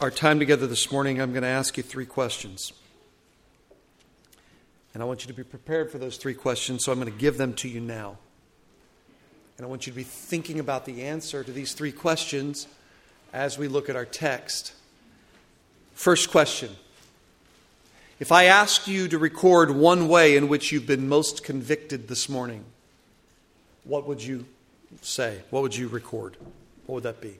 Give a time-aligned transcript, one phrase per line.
[0.00, 2.72] our time together this morning, I'm going to ask you three questions.
[4.92, 7.18] And I want you to be prepared for those three questions, so I'm going to
[7.18, 8.18] give them to you now.
[9.56, 12.66] And I want you to be thinking about the answer to these three questions
[13.32, 14.74] as we look at our text.
[15.94, 16.76] First question
[18.20, 22.28] If I asked you to record one way in which you've been most convicted this
[22.28, 22.64] morning,
[23.84, 24.44] what would you
[25.00, 25.40] say?
[25.48, 26.36] What would you record?
[26.84, 27.38] What would that be?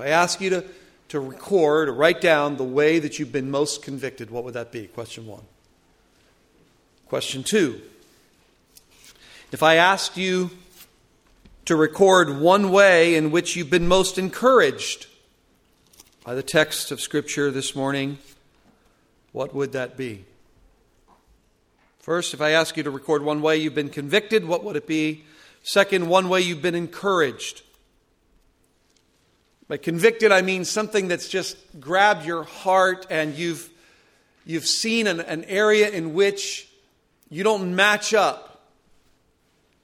[0.00, 0.64] I ask you to,
[1.08, 4.72] to record or write down the way that you've been most convicted, what would that
[4.72, 4.86] be?
[4.86, 5.42] Question one.
[7.08, 7.80] Question two.
[9.52, 10.50] If I asked you
[11.64, 15.06] to record one way in which you've been most encouraged
[16.24, 18.18] by the text of Scripture this morning,
[19.32, 20.24] what would that be?
[21.98, 24.86] First, if I ask you to record one way you've been convicted, what would it
[24.86, 25.24] be?
[25.62, 27.62] Second, one way you've been encouraged.
[29.70, 33.70] By convicted, I mean something that's just grabbed your heart and you've,
[34.44, 36.68] you've seen an, an area in which
[37.28, 38.66] you don't match up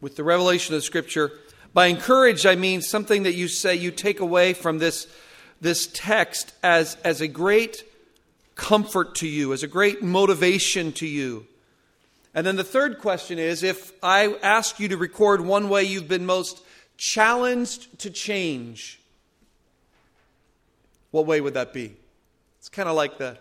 [0.01, 1.31] with the revelation of Scripture.
[1.73, 5.07] By encouraged, I mean something that you say you take away from this,
[5.61, 7.85] this text as, as a great
[8.57, 11.47] comfort to you, as a great motivation to you.
[12.35, 16.09] And then the third question is if I ask you to record one way you've
[16.09, 16.61] been most
[16.97, 18.99] challenged to change,
[21.17, 21.97] what way would that be?
[22.59, 23.39] It's kind of like the,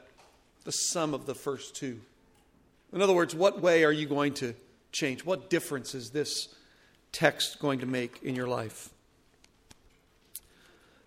[0.64, 2.00] the sum of the first two.
[2.94, 4.54] In other words, what way are you going to
[4.94, 5.26] change?
[5.26, 6.56] What difference is this
[7.12, 8.92] text going to make in your life?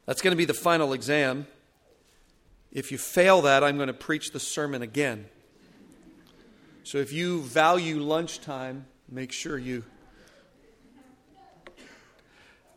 [0.05, 1.47] That's going to be the final exam.
[2.71, 5.25] If you fail that, I'm going to preach the sermon again.
[6.85, 9.85] So if you value lunchtime, make sure you.
[11.67, 11.71] I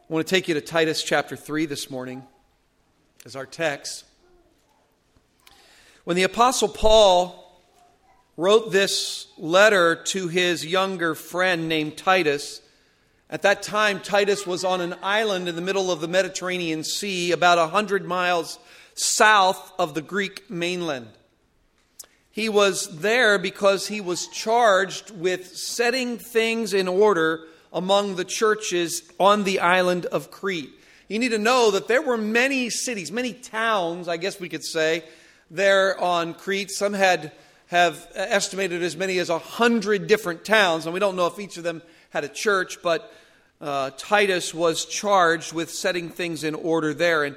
[0.08, 2.26] want to take you to Titus chapter 3 this morning
[3.26, 4.06] as our text.
[6.04, 7.62] When the Apostle Paul
[8.38, 12.62] wrote this letter to his younger friend named Titus,
[13.30, 17.32] at that time, Titus was on an island in the middle of the Mediterranean Sea,
[17.32, 18.60] about a hundred miles
[18.94, 21.08] south of the Greek mainland.
[22.30, 29.04] He was there because he was charged with setting things in order among the churches
[29.20, 30.74] on the island of Crete.
[31.12, 34.64] You need to know that there were many cities, many towns, I guess we could
[34.64, 35.04] say,
[35.50, 36.72] there on Crete.
[36.72, 37.34] Some had
[37.68, 41.58] have estimated as many as a hundred different towns, and we don't know if each
[41.58, 43.14] of them had a church, but
[43.60, 47.26] uh, Titus was charged with setting things in order there.
[47.26, 47.36] And,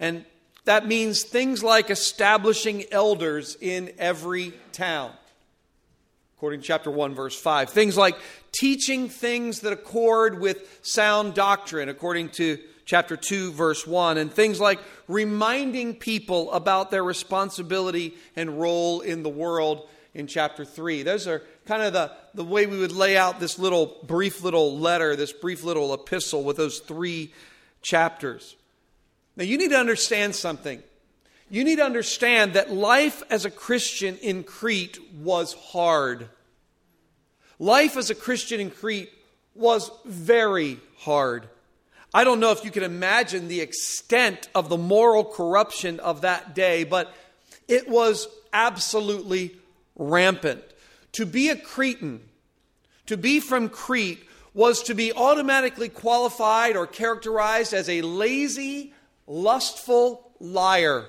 [0.00, 0.24] and
[0.64, 5.12] that means things like establishing elders in every town.
[6.38, 7.70] According to chapter 1, verse 5.
[7.70, 8.16] Things like
[8.50, 14.18] teaching things that accord with sound doctrine, according to chapter 2, verse 1.
[14.18, 20.64] And things like reminding people about their responsibility and role in the world in chapter
[20.64, 21.02] 3.
[21.02, 24.78] Those are kind of the, the way we would lay out this little brief little
[24.78, 27.32] letter, this brief little epistle with those three
[27.80, 28.56] chapters.
[29.36, 30.82] Now, you need to understand something.
[31.48, 36.28] You need to understand that life as a Christian in Crete was hard.
[37.58, 39.10] Life as a Christian in Crete
[39.54, 41.48] was very hard.
[42.14, 46.54] I don't know if you can imagine the extent of the moral corruption of that
[46.54, 47.14] day, but
[47.68, 49.56] it was absolutely
[49.96, 50.62] rampant.
[51.12, 52.20] To be a Cretan,
[53.06, 58.92] to be from Crete, was to be automatically qualified or characterized as a lazy,
[59.26, 61.06] lustful liar,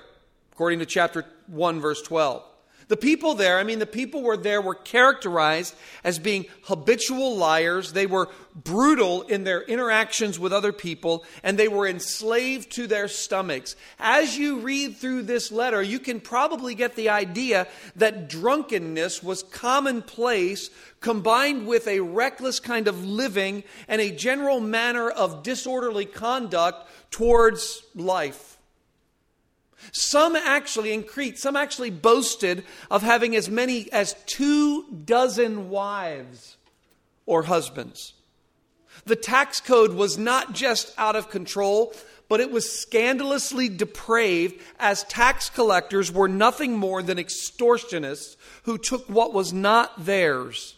[0.52, 2.42] according to chapter 1, verse 12.
[2.88, 7.92] The people there, I mean, the people were there were characterized as being habitual liars.
[7.92, 13.08] They were brutal in their interactions with other people, and they were enslaved to their
[13.08, 13.74] stomachs.
[13.98, 19.42] As you read through this letter, you can probably get the idea that drunkenness was
[19.42, 26.88] commonplace, combined with a reckless kind of living and a general manner of disorderly conduct
[27.10, 28.53] towards life.
[29.92, 36.56] Some actually, in Crete, some actually boasted of having as many as two dozen wives
[37.26, 38.14] or husbands.
[39.06, 41.94] The tax code was not just out of control,
[42.28, 49.08] but it was scandalously depraved as tax collectors were nothing more than extortionists who took
[49.08, 50.74] what was not theirs.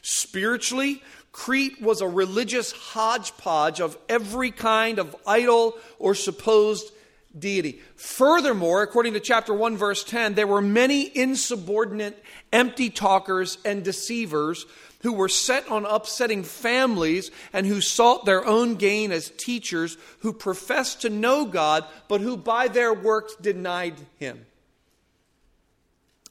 [0.00, 1.02] Spiritually,
[1.32, 6.90] Crete was a religious hodgepodge of every kind of idol or supposed
[7.36, 7.80] deity.
[7.96, 12.22] Furthermore, according to chapter 1, verse 10, there were many insubordinate,
[12.52, 14.66] empty talkers and deceivers
[15.02, 20.32] who were set on upsetting families and who sought their own gain as teachers who
[20.32, 24.44] professed to know God, but who by their works denied Him.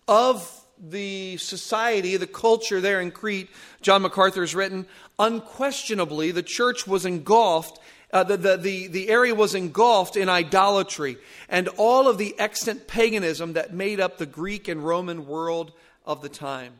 [0.07, 3.49] Of the society, the culture there in Crete,
[3.81, 4.85] John MacArthur has written,
[5.17, 7.79] unquestionably the church was engulfed
[8.11, 11.17] uh, the, the, the, the area was engulfed in idolatry
[11.49, 15.73] and all of the extant paganism that made up the Greek and Roman world
[16.05, 16.73] of the time.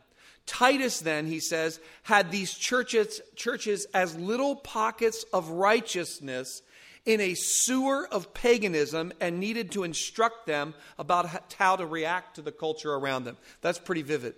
[0.46, 6.62] Titus, then, he says, had these churches, churches as little pockets of righteousness
[7.04, 12.42] in a sewer of paganism and needed to instruct them about how to react to
[12.42, 13.36] the culture around them.
[13.60, 14.34] That's pretty vivid.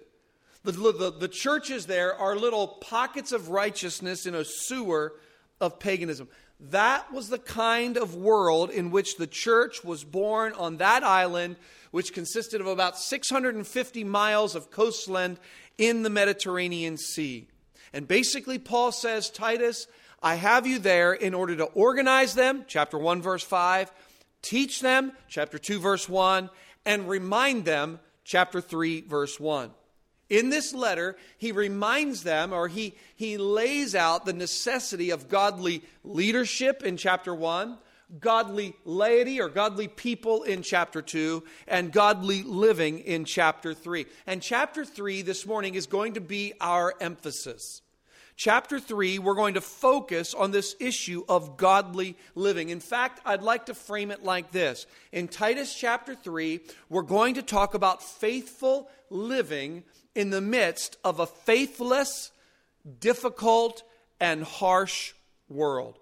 [0.65, 5.15] The, the, the churches there are little pockets of righteousness in a sewer
[5.61, 6.29] of paganism.
[6.69, 11.57] That was the kind of world in which the church was born on that island,
[11.91, 15.39] which consisted of about 650 miles of coastland
[15.79, 17.47] in the Mediterranean Sea.
[17.93, 19.87] And basically, Paul says, Titus,
[20.23, 23.91] I have you there in order to organize them, chapter 1, verse 5,
[24.43, 26.51] teach them, chapter 2, verse 1,
[26.85, 29.71] and remind them, chapter 3, verse 1.
[30.31, 35.83] In this letter, he reminds them or he, he lays out the necessity of godly
[36.05, 37.77] leadership in chapter 1,
[38.21, 44.07] godly laity or godly people in chapter 2, and godly living in chapter 3.
[44.29, 47.83] And chapter 3 this morning is going to be our emphasis.
[48.37, 52.71] Chapter 3, we're going to focus on this issue of godly living.
[52.71, 54.87] In fact, I'd like to frame it like this.
[55.13, 59.83] In Titus chapter 3, we're going to talk about faithful living
[60.15, 62.33] in the midst of a faithless,
[62.99, 63.83] difficult,
[64.21, 65.13] and harsh
[65.49, 65.99] world.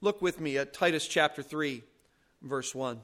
[0.00, 1.82] Look with me at Titus chapter 3,
[2.42, 3.00] verse 1.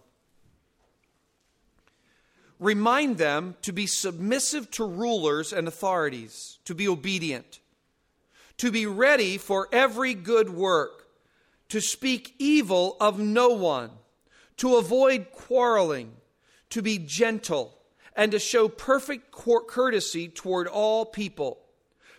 [2.59, 7.61] Remind them to be submissive to rulers and authorities, to be obedient,
[8.57, 11.07] to be ready for every good work,
[11.69, 13.91] to speak evil of no one,
[14.57, 16.13] to avoid quarreling,
[16.71, 17.77] to be gentle
[18.17, 21.59] and to show perfect courtesy toward all people.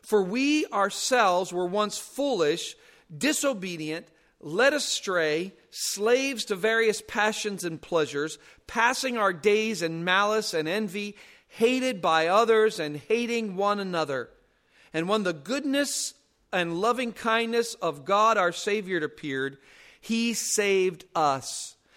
[0.03, 2.75] For we ourselves were once foolish,
[3.15, 4.07] disobedient,
[4.39, 11.17] led astray, slaves to various passions and pleasures, passing our days in malice and envy,
[11.47, 14.29] hated by others and hating one another.
[14.93, 16.13] And when the goodness
[16.53, 19.57] and loving kindness of God our Savior appeared,
[19.99, 21.76] he saved us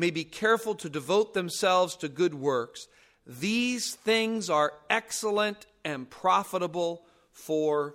[0.00, 2.88] may be careful to devote themselves to good works.
[3.26, 7.94] These things are excellent and profitable for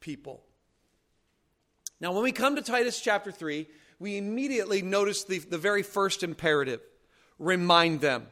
[0.00, 0.42] people.
[2.00, 3.66] Now, when we come to Titus chapter 3,
[3.98, 6.80] we immediately notice the, the very first imperative
[7.38, 8.26] remind them.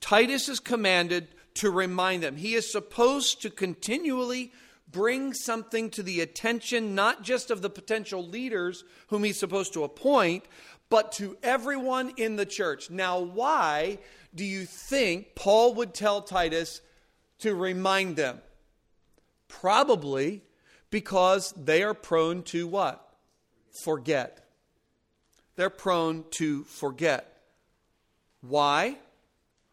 [0.00, 2.36] Titus is commanded to remind them.
[2.36, 4.52] He is supposed to continually
[4.90, 9.84] bring something to the attention not just of the potential leaders whom he's supposed to
[9.84, 10.44] appoint,
[10.90, 12.90] but to everyone in the church.
[12.90, 13.98] Now, why
[14.34, 16.82] do you think Paul would tell Titus
[17.38, 18.40] to remind them?
[19.48, 20.42] Probably
[20.90, 23.06] because they are prone to what?
[23.84, 24.44] Forget.
[25.56, 27.40] They're prone to forget.
[28.40, 28.96] Why?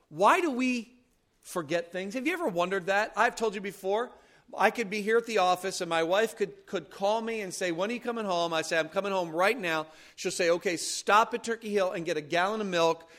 [0.10, 0.94] Why do we
[1.42, 2.14] forget things?
[2.14, 3.14] Have you ever wondered that?
[3.16, 4.12] I've told you before.
[4.56, 7.54] I could be here at the office and my wife could, could call me and
[7.54, 8.54] say, When are you coming home?
[8.54, 9.88] I say, I'm coming home right now.
[10.16, 13.10] She'll say, Okay, stop at Turkey Hill and get a gallon of milk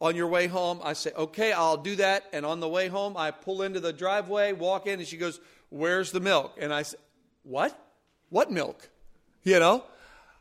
[0.00, 0.80] on your way home.
[0.84, 2.24] I say, Okay, I'll do that.
[2.32, 5.40] And on the way home, I pull into the driveway, walk in, and she goes,
[5.70, 6.56] Where's the milk?
[6.60, 6.98] And I say,
[7.42, 7.76] What?
[8.30, 8.88] What milk?
[9.42, 9.84] You know?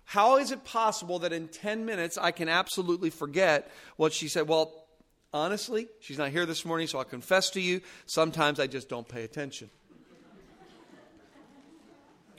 [0.05, 4.47] How is it possible that in 10 minutes I can absolutely forget what she said?
[4.47, 4.85] Well,
[5.33, 9.07] honestly, she's not here this morning, so I'll confess to you, sometimes I just don't
[9.07, 9.71] pay attention.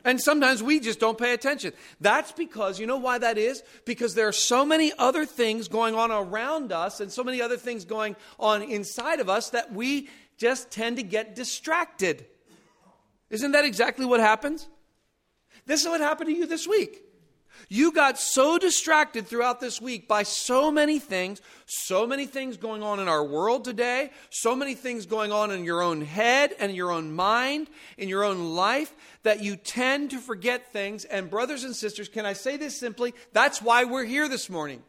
[0.07, 1.73] And sometimes we just don't pay attention.
[2.01, 3.65] That's because, you know why that is?
[3.85, 7.57] Because there are so many other things going on around us and so many other
[7.57, 10.09] things going on inside of us that we
[10.39, 12.25] just tend to get distracted.
[13.31, 14.69] Isn't that exactly what happens?
[15.67, 17.03] This is what happened to you this week.
[17.69, 22.83] You got so distracted throughout this week by so many things, so many things going
[22.83, 26.75] on in our world today, so many things going on in your own head and
[26.75, 28.95] your own mind, in your own life,
[29.25, 31.05] that you tend to forget things.
[31.05, 33.15] And, brothers and sisters, can I say this simply?
[33.33, 34.83] That's why we're here this morning.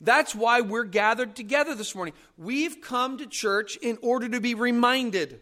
[0.00, 2.14] That's why we're gathered together this morning.
[2.36, 5.40] We've come to church in order to be reminded.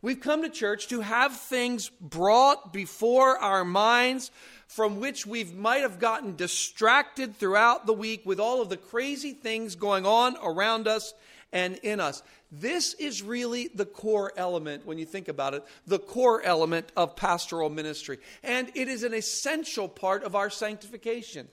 [0.00, 4.30] We've come to church to have things brought before our minds
[4.68, 9.32] from which we might have gotten distracted throughout the week with all of the crazy
[9.32, 11.14] things going on around us
[11.52, 12.22] and in us.
[12.52, 17.16] This is really the core element, when you think about it, the core element of
[17.16, 18.18] pastoral ministry.
[18.42, 21.48] And it is an essential part of our sanctification.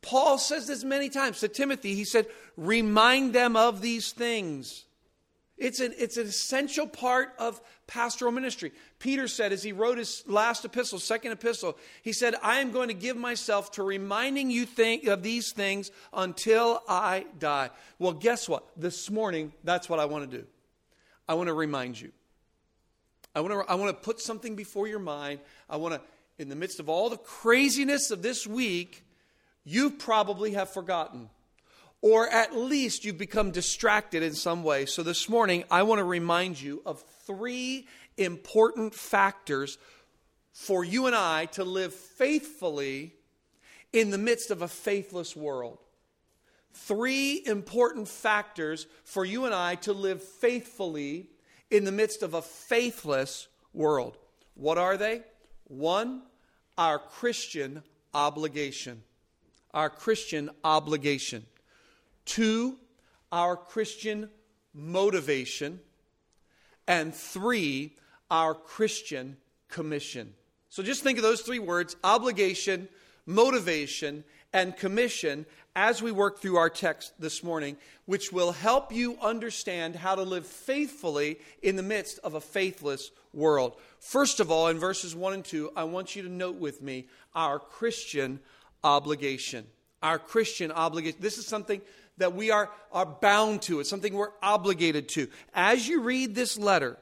[0.00, 1.96] Paul says this many times to Timothy.
[1.96, 4.84] He said, Remind them of these things.
[5.58, 8.72] It's an, it's an essential part of pastoral ministry.
[9.00, 12.88] Peter said, as he wrote his last epistle, second epistle, he said, I am going
[12.88, 17.70] to give myself to reminding you think, of these things until I die.
[17.98, 18.64] Well, guess what?
[18.76, 20.46] This morning, that's what I want to do.
[21.28, 22.12] I want to remind you.
[23.34, 25.40] I want to, I want to put something before your mind.
[25.68, 26.00] I want to,
[26.38, 29.04] in the midst of all the craziness of this week,
[29.64, 31.30] you probably have forgotten
[32.00, 34.86] or at least you've become distracted in some way.
[34.86, 37.86] So this morning, I want to remind you of three
[38.16, 39.78] important factors
[40.52, 43.14] for you and I to live faithfully
[43.92, 45.78] in the midst of a faithless world.
[46.72, 51.30] Three important factors for you and I to live faithfully
[51.70, 54.16] in the midst of a faithless world.
[54.54, 55.22] What are they?
[55.64, 56.22] One,
[56.76, 57.82] our Christian
[58.14, 59.02] obligation.
[59.74, 61.44] Our Christian obligation.
[62.28, 62.76] Two,
[63.32, 64.28] our Christian
[64.74, 65.80] motivation.
[66.86, 67.96] And three,
[68.30, 70.34] our Christian commission.
[70.68, 72.88] So just think of those three words obligation,
[73.26, 79.16] motivation, and commission as we work through our text this morning, which will help you
[79.22, 83.76] understand how to live faithfully in the midst of a faithless world.
[84.00, 87.06] First of all, in verses 1 and 2, I want you to note with me
[87.34, 88.40] our Christian
[88.82, 89.66] obligation.
[90.02, 91.18] Our Christian obligation.
[91.20, 91.80] This is something
[92.18, 93.80] that we are, are bound to.
[93.80, 95.28] It's something we're obligated to.
[95.54, 96.98] As you read this letter,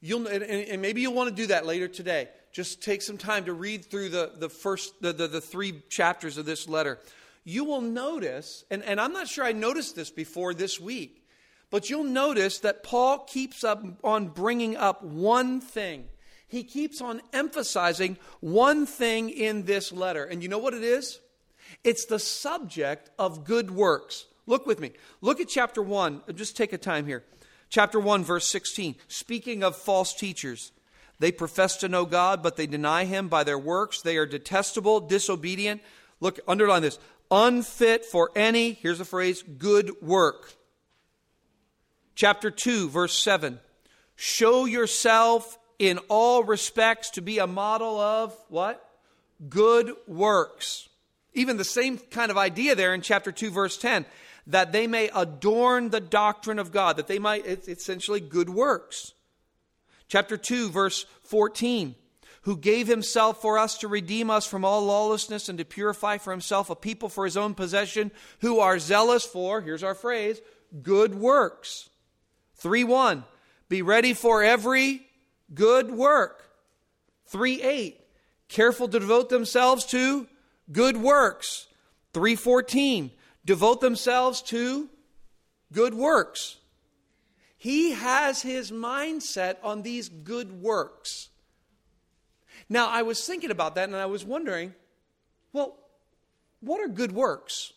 [0.00, 2.28] you'll, and, and maybe you'll want to do that later today.
[2.52, 6.38] Just take some time to read through the, the first, the, the, the three chapters
[6.38, 6.98] of this letter.
[7.44, 11.24] You will notice, and, and I'm not sure I noticed this before this week,
[11.70, 16.04] but you'll notice that Paul keeps up on bringing up one thing.
[16.46, 20.24] He keeps on emphasizing one thing in this letter.
[20.24, 21.20] And you know what it is?
[21.84, 24.26] It's the subject of good works.
[24.46, 24.92] Look with me.
[25.20, 26.22] Look at chapter 1.
[26.34, 27.24] Just take a time here.
[27.68, 28.96] Chapter 1, verse 16.
[29.08, 30.72] Speaking of false teachers,
[31.18, 34.00] they profess to know God, but they deny Him by their works.
[34.00, 35.82] They are detestable, disobedient.
[36.20, 36.98] Look, underline this
[37.30, 40.54] unfit for any, here's the phrase, good work.
[42.14, 43.60] Chapter 2, verse 7.
[44.16, 48.84] Show yourself in all respects to be a model of what?
[49.48, 50.87] Good works.
[51.38, 54.04] Even the same kind of idea there in chapter 2, verse 10
[54.48, 59.12] that they may adorn the doctrine of God, that they might, it's essentially good works.
[60.08, 61.94] Chapter 2, verse 14
[62.42, 66.30] who gave himself for us to redeem us from all lawlessness and to purify for
[66.30, 70.40] himself a people for his own possession who are zealous for, here's our phrase,
[70.80, 71.90] good works.
[72.54, 73.24] 3 1.
[73.68, 75.06] Be ready for every
[75.52, 76.42] good work.
[77.26, 78.00] 3 8.
[78.48, 80.26] Careful to devote themselves to
[80.70, 81.66] good works.
[82.14, 83.10] 314,
[83.44, 84.88] devote themselves to
[85.72, 86.56] good works.
[87.56, 91.28] He has his mindset on these good works.
[92.68, 94.74] Now, I was thinking about that and I was wondering,
[95.52, 95.76] well,
[96.60, 97.72] what are good works?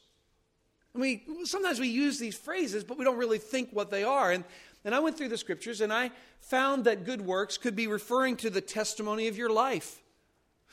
[0.96, 4.32] I mean, sometimes we use these phrases, but we don't really think what they are.
[4.32, 4.44] And,
[4.84, 8.36] and I went through the scriptures and I found that good works could be referring
[8.38, 10.01] to the testimony of your life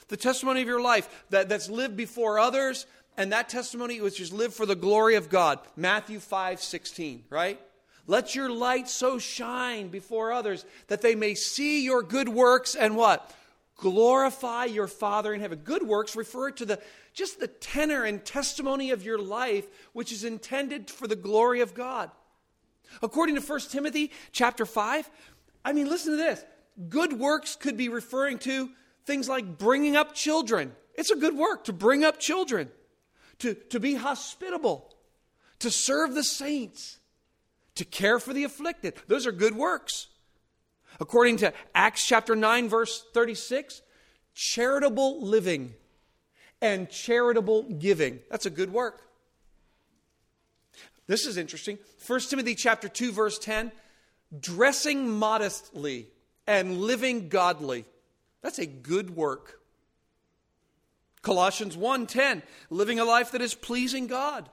[0.09, 2.87] the testimony of your life that, that's lived before others,
[3.17, 5.59] and that testimony which is lived for the glory of God.
[5.77, 7.61] Matthew 5 16, right?
[8.07, 12.97] Let your light so shine before others that they may see your good works and
[12.97, 13.31] what?
[13.77, 15.61] Glorify your Father in heaven.
[15.63, 16.81] Good works refer to the
[17.13, 21.75] just the tenor and testimony of your life, which is intended for the glory of
[21.75, 22.11] God.
[23.03, 25.11] According to 1 Timothy chapter 5,
[25.65, 26.45] I mean, listen to this.
[26.89, 28.71] Good works could be referring to
[29.09, 30.73] Things like bringing up children.
[30.95, 32.69] It's a good work to bring up children,
[33.39, 34.95] to, to be hospitable,
[35.61, 36.99] to serve the saints,
[37.77, 38.97] to care for the afflicted.
[39.07, 40.09] Those are good works.
[41.01, 43.81] According to Acts chapter 9, verse 36,
[44.35, 45.73] charitable living
[46.61, 48.19] and charitable giving.
[48.31, 49.01] That's a good work.
[51.07, 51.79] This is interesting.
[52.07, 53.73] 1 Timothy chapter 2 verse 10,
[54.39, 56.09] dressing modestly
[56.47, 57.87] and living godly.
[58.49, 59.61] That's a good work.
[61.21, 64.49] Colossians 1:10, living a life that is pleasing God.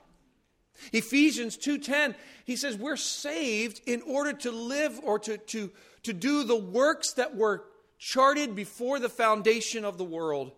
[0.92, 5.72] Ephesians 2:10, he says we're saved in order to live or to, to,
[6.04, 7.64] to do the works that were
[7.98, 10.52] charted before the foundation of the world.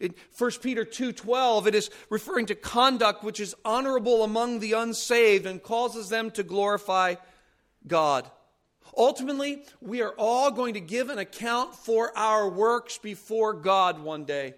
[0.00, 5.44] In 1 Peter 2:12 it is referring to conduct which is honorable among the unsaved
[5.44, 7.16] and causes them to glorify
[7.86, 8.30] God.
[8.96, 14.24] Ultimately, we are all going to give an account for our works before God one
[14.24, 14.54] day.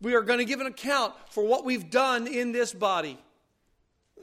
[0.00, 3.18] We are going to give an account for what we've done in this body.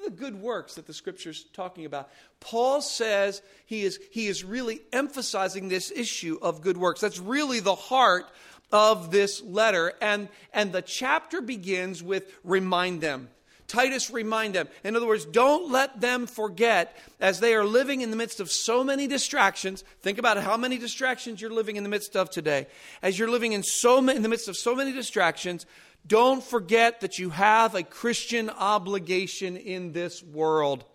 [0.06, 2.10] The good works that the scripture's talking about.
[2.40, 7.02] Paul says he is, he is really emphasizing this issue of good works.
[7.02, 8.26] That's really the heart
[8.72, 9.94] of this letter.
[10.02, 13.30] And, and the chapter begins with remind them.
[13.74, 14.68] Titus, remind them.
[14.84, 18.52] In other words, don't let them forget as they are living in the midst of
[18.52, 19.84] so many distractions.
[20.04, 22.68] Think about how many distractions you're living in the midst of today.
[23.02, 25.66] As you're living in, so in the midst of so many distractions,
[26.06, 30.86] don't forget that you have a Christian obligation in this world.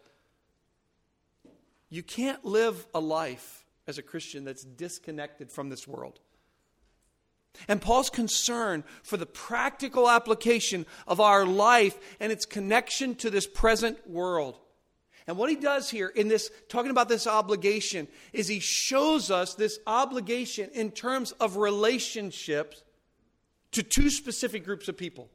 [1.91, 6.21] You can't live a life as a Christian that's disconnected from this world.
[7.67, 13.47] And Paul's concern for the practical application of our life and its connection to this
[13.47, 14.59] present world.
[15.27, 19.55] And what he does here in this, talking about this obligation, is he shows us
[19.55, 22.83] this obligation in terms of relationships
[23.73, 25.29] to two specific groups of people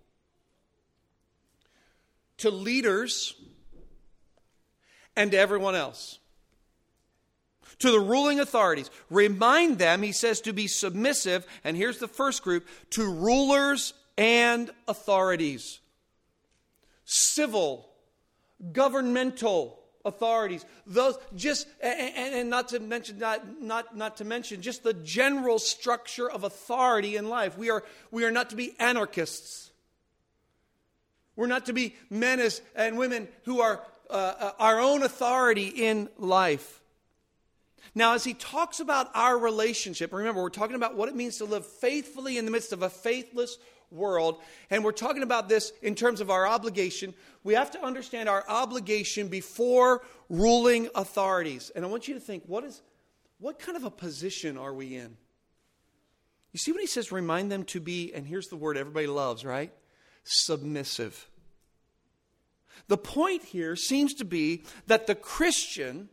[2.38, 3.36] to leaders
[5.16, 6.18] and to everyone else
[7.84, 8.90] to the ruling authorities.
[9.10, 14.72] Remind them, he says, to be submissive, and here's the first group, to rulers and
[14.88, 15.82] authorities.
[17.04, 17.86] Civil,
[18.72, 20.64] governmental authorities.
[20.88, 25.60] Those just and, and, not to mention not, not, not to mention just the general
[25.60, 27.58] structure of authority in life.
[27.58, 29.72] We are we are not to be anarchists.
[31.36, 35.68] We're not to be men as, and women who are uh, uh our own authority
[35.68, 36.80] in life.
[37.96, 41.46] Now, as he talks about our relationship, remember, we're talking about what it means to
[41.46, 43.58] live faithfully in the midst of a faithless
[43.92, 47.14] world, and we're talking about this in terms of our obligation.
[47.44, 51.72] We have to understand our obligation before ruling authorities.
[51.76, 52.82] And I want you to think what, is,
[53.40, 55.16] what kind of a position are we in?
[56.52, 59.44] You see when he says, remind them to be, and here's the word everybody loves,
[59.44, 59.72] right?
[60.24, 61.28] Submissive.
[62.88, 66.10] The point here seems to be that the Christian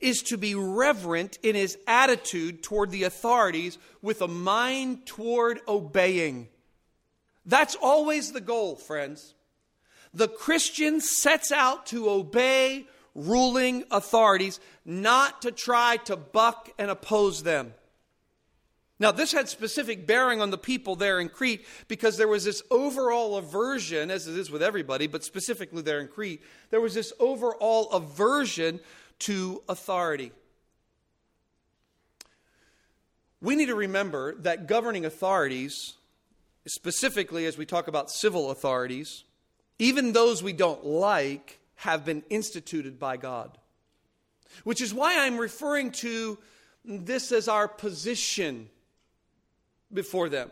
[0.00, 6.48] is to be reverent in his attitude toward the authorities with a mind toward obeying.
[7.46, 9.34] That's always the goal, friends.
[10.12, 17.42] The Christian sets out to obey ruling authorities, not to try to buck and oppose
[17.42, 17.74] them.
[18.98, 22.62] Now, this had specific bearing on the people there in Crete because there was this
[22.70, 27.10] overall aversion, as it is with everybody, but specifically there in Crete, there was this
[27.18, 28.78] overall aversion
[29.20, 30.32] to authority.
[33.40, 35.94] We need to remember that governing authorities,
[36.66, 39.24] specifically as we talk about civil authorities,
[39.78, 43.56] even those we don't like, have been instituted by God.
[44.64, 46.38] Which is why I'm referring to
[46.84, 48.68] this as our position
[49.92, 50.50] before them.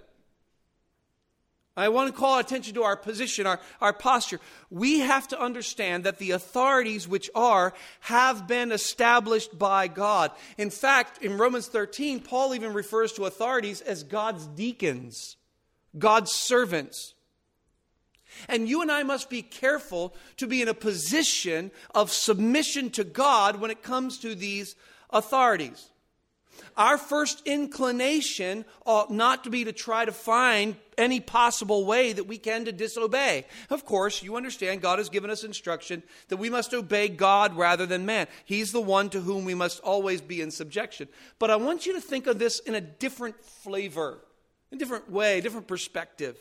[1.79, 4.41] I want to call attention to our position, our, our posture.
[4.71, 10.33] We have to understand that the authorities which are have been established by God.
[10.57, 15.37] In fact, in Romans 13, Paul even refers to authorities as God's deacons,
[15.97, 17.15] God's servants.
[18.49, 23.05] And you and I must be careful to be in a position of submission to
[23.05, 24.77] God when it comes to these
[25.11, 25.91] authorities.
[26.77, 32.25] Our first inclination ought not to be to try to find any possible way that
[32.25, 33.47] we can to disobey.
[33.71, 37.87] Of course, you understand God has given us instruction that we must obey God rather
[37.87, 38.27] than man.
[38.45, 41.09] He's the one to whom we must always be in subjection.
[41.39, 44.19] But I want you to think of this in a different flavor,
[44.73, 46.37] a different way, a different perspective.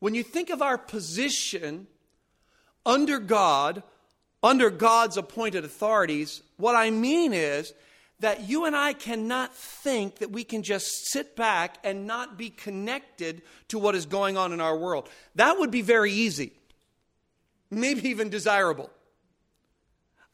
[0.00, 1.86] When you think of our position
[2.84, 3.82] under God,
[4.42, 7.72] under God's appointed authorities, what I mean is
[8.20, 12.50] that you and I cannot think that we can just sit back and not be
[12.50, 15.08] connected to what is going on in our world.
[15.34, 16.52] That would be very easy,
[17.70, 18.90] maybe even desirable.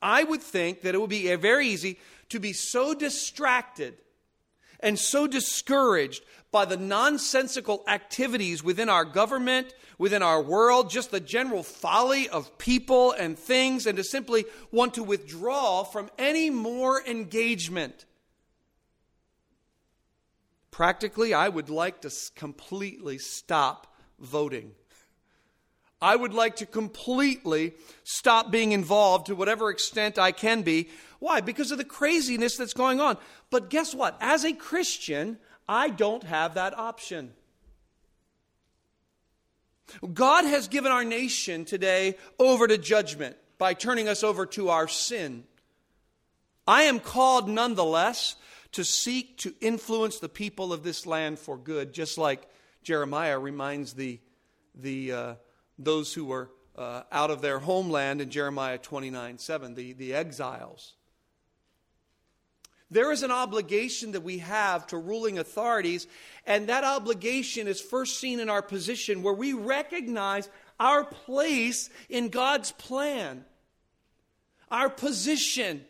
[0.03, 1.99] I would think that it would be very easy
[2.31, 3.95] to be so distracted
[4.81, 11.21] and so discouraged by the nonsensical activities within our government, within our world, just the
[11.21, 17.03] general folly of people and things, and to simply want to withdraw from any more
[17.07, 18.05] engagement.
[20.71, 24.73] Practically, I would like to completely stop voting.
[26.03, 30.89] I would like to completely stop being involved to whatever extent I can be.
[31.19, 31.43] Why?
[31.43, 33.19] Because of the craziness that's going on.
[33.51, 34.17] But guess what?
[34.21, 37.33] As a Christian, I don't have that option.
[40.15, 44.89] God has given our nation today over to judgment by turning us over to our
[44.89, 45.45] sin.
[46.67, 48.37] I am called nonetheless
[48.73, 52.49] to seek to influence the people of this land for good, just like
[52.83, 54.21] Jeremiah reminds the,
[54.75, 55.35] the, uh,
[55.79, 60.95] those who were uh, out of their homeland in Jeremiah 29 7, the, the exiles.
[62.91, 66.07] There is an obligation that we have to ruling authorities,
[66.45, 70.49] and that obligation is first seen in our position where we recognize
[70.81, 73.45] our place in God's plan,
[74.71, 75.85] our position.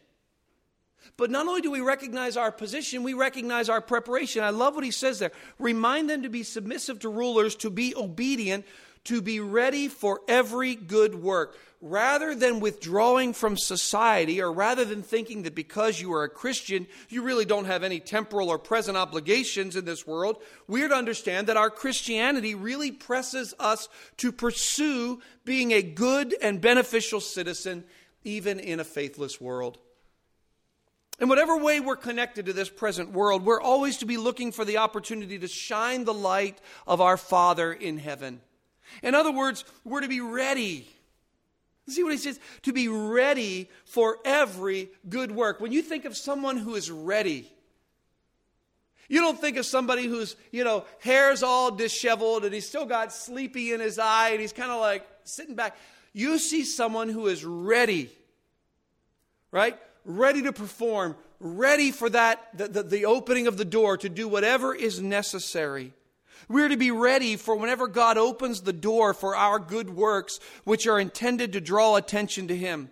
[1.17, 4.43] But not only do we recognize our position, we recognize our preparation.
[4.43, 5.33] I love what he says there.
[5.59, 8.67] Remind them to be submissive to rulers, to be obedient,
[9.05, 11.57] to be ready for every good work.
[11.83, 16.87] Rather than withdrawing from society, or rather than thinking that because you are a Christian,
[17.09, 20.95] you really don't have any temporal or present obligations in this world, we are to
[20.95, 23.89] understand that our Christianity really presses us
[24.19, 27.85] to pursue being a good and beneficial citizen,
[28.25, 29.79] even in a faithless world.
[31.19, 34.67] In whatever way we're connected to this present world, we're always to be looking for
[34.67, 38.41] the opportunity to shine the light of our Father in heaven.
[39.03, 40.87] In other words, we're to be ready.
[41.91, 42.39] See what he says?
[42.63, 45.61] To be ready for every good work.
[45.61, 47.51] When you think of someone who is ready,
[49.09, 53.13] you don't think of somebody who's, you know, hair's all disheveled and he's still got
[53.13, 55.77] sleepy in his eye and he's kind of like sitting back.
[56.13, 58.09] You see someone who is ready,
[59.51, 59.77] right?
[60.05, 64.29] Ready to perform, ready for that, the, the, the opening of the door to do
[64.29, 65.93] whatever is necessary.
[66.51, 70.85] We're to be ready for whenever God opens the door for our good works, which
[70.89, 72.91] are intended to draw attention to Him.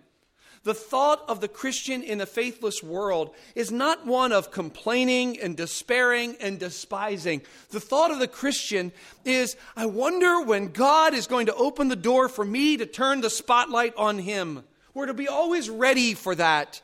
[0.63, 5.57] The thought of the Christian in a faithless world is not one of complaining and
[5.57, 7.41] despairing and despising.
[7.71, 8.93] The thought of the Christian
[9.25, 13.19] is, I wonder when God is going to open the door for me to turn
[13.19, 14.63] the spotlight on Him.
[14.93, 16.81] We're to be always ready for that.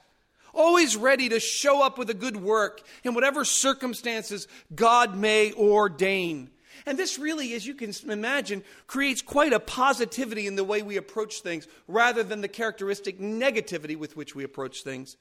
[0.54, 6.50] Always ready to show up with a good work in whatever circumstances God may ordain.
[6.86, 10.98] And this really, as you can imagine, creates quite a positivity in the way we
[10.98, 15.18] approach things rather than the characteristic negativity with which we approach things.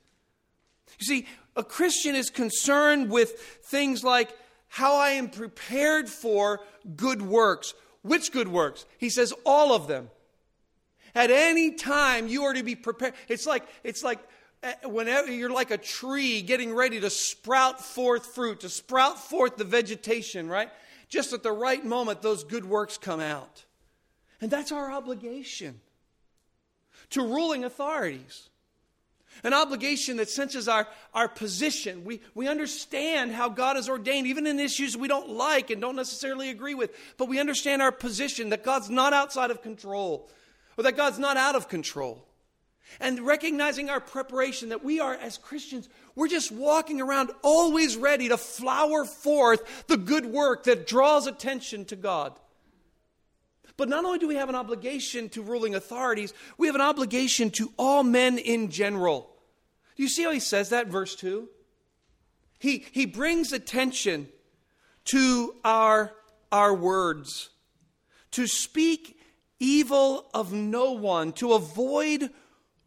[0.98, 3.32] You see, a Christian is concerned with
[3.64, 4.36] things like
[4.68, 6.60] how I am prepared for
[6.96, 7.74] good works.
[8.02, 8.84] Which good works?
[8.98, 10.10] He says all of them.
[11.14, 13.14] At any time you are to be prepared.
[13.28, 14.18] It's like it's like
[14.62, 19.56] eh, whenever you're like a tree getting ready to sprout forth fruit, to sprout forth
[19.56, 20.70] the vegetation, right?
[21.14, 23.64] Just at the right moment, those good works come out.
[24.40, 25.80] And that's our obligation
[27.10, 28.48] to ruling authorities.
[29.44, 32.04] An obligation that senses our, our position.
[32.04, 35.94] We, we understand how God has ordained, even in issues we don't like and don't
[35.94, 40.28] necessarily agree with, but we understand our position that God's not outside of control
[40.76, 42.26] or that God's not out of control.
[43.00, 48.28] And recognizing our preparation that we are, as Christians, we're just walking around always ready
[48.28, 52.38] to flower forth the good work that draws attention to God.
[53.76, 57.50] But not only do we have an obligation to ruling authorities, we have an obligation
[57.52, 59.30] to all men in general.
[59.96, 61.48] Do you see how he says that, verse 2?
[62.58, 64.28] He, he brings attention
[65.06, 66.12] to our,
[66.50, 67.50] our words,
[68.32, 69.18] to speak
[69.58, 72.30] evil of no one, to avoid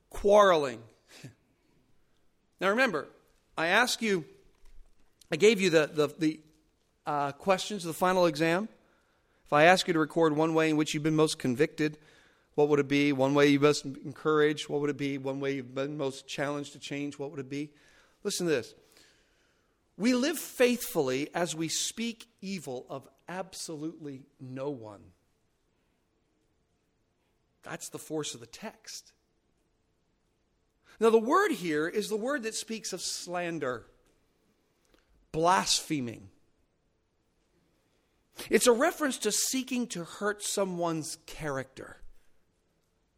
[0.09, 0.81] quarreling.
[2.59, 3.07] Now remember,
[3.57, 4.25] I ask you,
[5.31, 6.39] I gave you the, the, the
[7.05, 8.67] uh, questions of the final exam.
[9.45, 11.97] If I ask you to record one way in which you've been most convicted,
[12.55, 13.13] what would it be?
[13.13, 15.17] One way you've been most encouraged, what would it be?
[15.17, 17.69] One way you've been most challenged to change, what would it be?
[18.23, 18.73] Listen to this.
[19.95, 25.01] We live faithfully as we speak evil of absolutely no one.
[27.63, 29.11] That's the force of the text.
[30.99, 33.85] Now, the word here is the word that speaks of slander,
[35.31, 36.29] blaspheming.
[38.49, 41.97] It's a reference to seeking to hurt someone's character.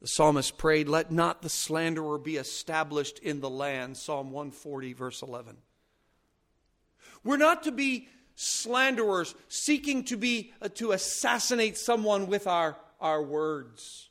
[0.02, 3.98] The psalmist prayed, Let not the slanderer be established in the land.
[3.98, 5.58] Psalm 140, verse 11.
[7.24, 13.22] We're not to be slanderers, seeking to be uh, to assassinate someone with our, our
[13.22, 14.09] words.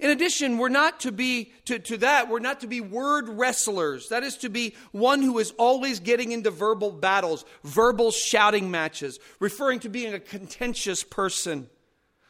[0.00, 4.08] In addition, we're not to be, to, to that, we're not to be word wrestlers.
[4.08, 9.20] That is to be one who is always getting into verbal battles, verbal shouting matches,
[9.38, 11.68] referring to being a contentious person.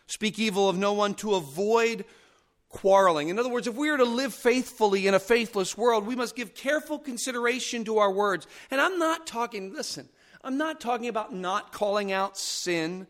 [0.06, 2.04] Speak evil of no one to avoid
[2.68, 3.28] quarreling.
[3.28, 6.36] In other words, if we are to live faithfully in a faithless world, we must
[6.36, 8.46] give careful consideration to our words.
[8.70, 10.08] And I'm not talking, listen,
[10.42, 13.06] I'm not talking about not calling out sin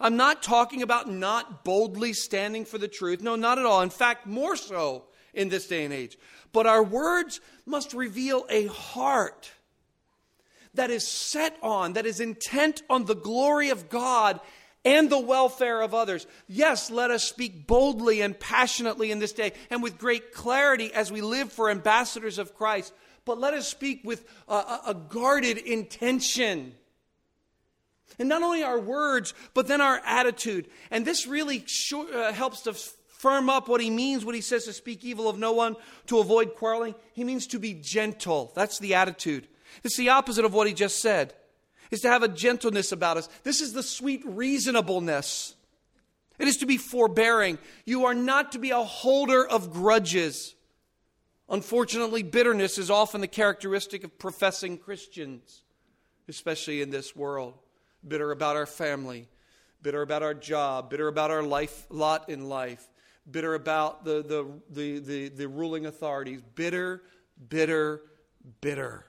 [0.00, 3.22] I'm not talking about not boldly standing for the truth.
[3.22, 3.82] No, not at all.
[3.82, 6.18] In fact, more so in this day and age.
[6.52, 9.52] But our words must reveal a heart
[10.74, 14.40] that is set on, that is intent on the glory of God
[14.84, 16.26] and the welfare of others.
[16.46, 21.10] Yes, let us speak boldly and passionately in this day and with great clarity as
[21.10, 22.92] we live for ambassadors of Christ.
[23.24, 24.54] But let us speak with a,
[24.86, 26.74] a guarded intention
[28.18, 30.68] and not only our words, but then our attitude.
[30.90, 34.72] And this really uh, helps to firm up what he means when he says to
[34.72, 36.94] speak evil of no one, to avoid quarreling.
[37.12, 38.52] He means to be gentle.
[38.54, 39.48] That's the attitude.
[39.82, 41.34] It's the opposite of what he just said.
[41.90, 43.28] Is to have a gentleness about us.
[43.44, 45.54] This is the sweet reasonableness.
[46.38, 47.58] It is to be forbearing.
[47.84, 50.54] You are not to be a holder of grudges.
[51.48, 55.62] Unfortunately, bitterness is often the characteristic of professing Christians,
[56.28, 57.54] especially in this world
[58.06, 59.28] bitter about our family,
[59.82, 62.86] bitter about our job, bitter about our life lot in life,
[63.30, 67.02] bitter about the, the, the, the, the ruling authorities, bitter,
[67.48, 68.02] bitter,
[68.60, 69.06] bitter.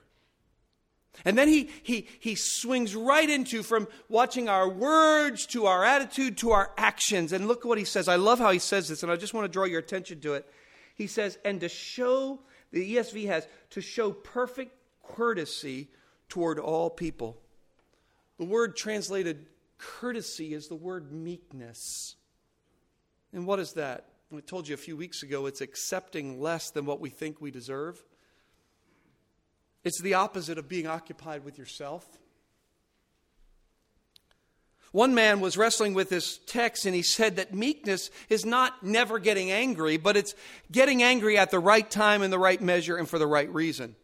[1.24, 6.38] And then he, he, he swings right into from watching our words to our attitude
[6.38, 7.32] to our actions.
[7.32, 8.08] And look what he says.
[8.08, 10.34] I love how he says this, and I just want to draw your attention to
[10.34, 10.46] it.
[10.94, 15.88] He says, and to show, the ESV has, to show perfect courtesy
[16.28, 17.40] toward all people.
[18.38, 19.46] The word translated
[19.78, 22.16] courtesy is the word meekness.
[23.32, 24.08] And what is that?
[24.34, 27.50] I told you a few weeks ago, it's accepting less than what we think we
[27.50, 28.02] deserve.
[29.84, 32.06] It's the opposite of being occupied with yourself.
[34.92, 39.18] One man was wrestling with this text and he said that meekness is not never
[39.18, 40.34] getting angry, but it's
[40.72, 43.96] getting angry at the right time in the right measure and for the right reason.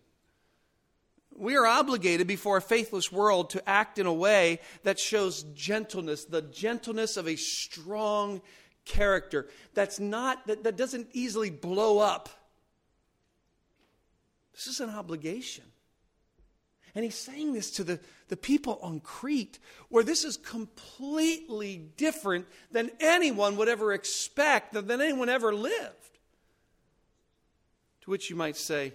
[1.37, 6.25] We are obligated before a faithless world to act in a way that shows gentleness,
[6.25, 8.41] the gentleness of a strong
[8.85, 12.29] character that's not that, that doesn't easily blow up.
[14.53, 15.65] This is an obligation.
[16.95, 22.47] And he's saying this to the, the people on Crete, where this is completely different
[22.71, 26.19] than anyone would ever expect, than anyone ever lived.
[28.03, 28.93] To which you might say,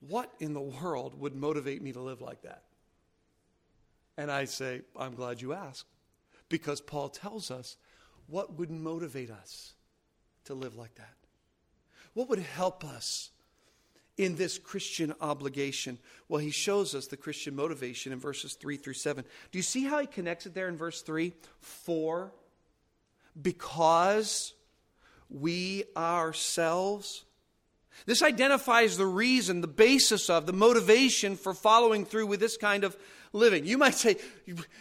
[0.00, 2.62] what in the world would motivate me to live like that?
[4.16, 5.86] And I say, I'm glad you asked.
[6.48, 7.76] Because Paul tells us
[8.26, 9.74] what would motivate us
[10.44, 11.14] to live like that?
[12.14, 13.30] What would help us
[14.16, 15.98] in this Christian obligation?
[16.28, 19.24] Well, he shows us the Christian motivation in verses 3 through 7.
[19.52, 21.32] Do you see how he connects it there in verse 3?
[21.60, 22.32] For,
[23.40, 24.54] because
[25.28, 27.24] we ourselves
[28.06, 32.84] this identifies the reason, the basis of, the motivation for following through with this kind
[32.84, 32.96] of
[33.32, 33.66] living.
[33.66, 34.16] You might say,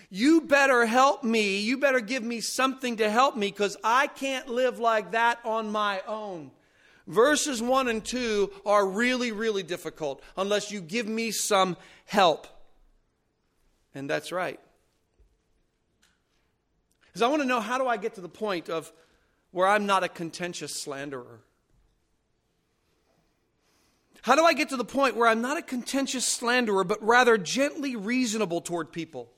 [0.10, 1.60] You better help me.
[1.60, 5.72] You better give me something to help me because I can't live like that on
[5.72, 6.52] my own.
[7.08, 12.48] Verses 1 and 2 are really, really difficult unless you give me some help.
[13.96, 14.60] And that's right.
[17.08, 18.92] Because I want to know how do I get to the point of
[19.52, 21.42] where I'm not a contentious slanderer?
[24.22, 27.38] How do I get to the point where I'm not a contentious slanderer, but rather
[27.38, 29.30] gently reasonable toward people?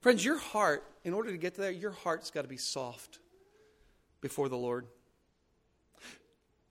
[0.00, 3.20] Friends, your heart, in order to get there, your heart's got to be soft
[4.20, 4.86] before the Lord.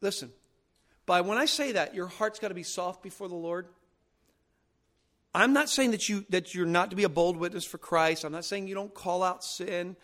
[0.02, 0.32] Listen,
[1.06, 3.68] by when I say that, your heart's got to be soft before the Lord.
[5.34, 8.26] I'm not saying that you that you're not to be a bold witness for Christ.
[8.26, 9.96] I'm not saying you don't call out sin.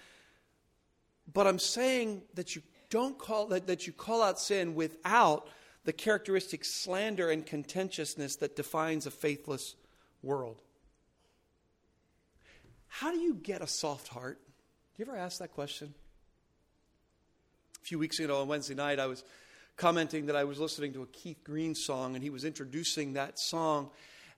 [1.34, 5.50] But I'm saying that you don't call that, that you call out sin without
[5.88, 9.74] the characteristic slander and contentiousness that defines a faithless
[10.22, 10.62] world.
[12.90, 14.38] How do you get a soft heart?
[14.38, 15.94] Do you ever ask that question?
[17.82, 19.24] A few weeks ago on Wednesday night, I was
[19.78, 23.40] commenting that I was listening to a Keith Green song, and he was introducing that
[23.40, 23.90] song,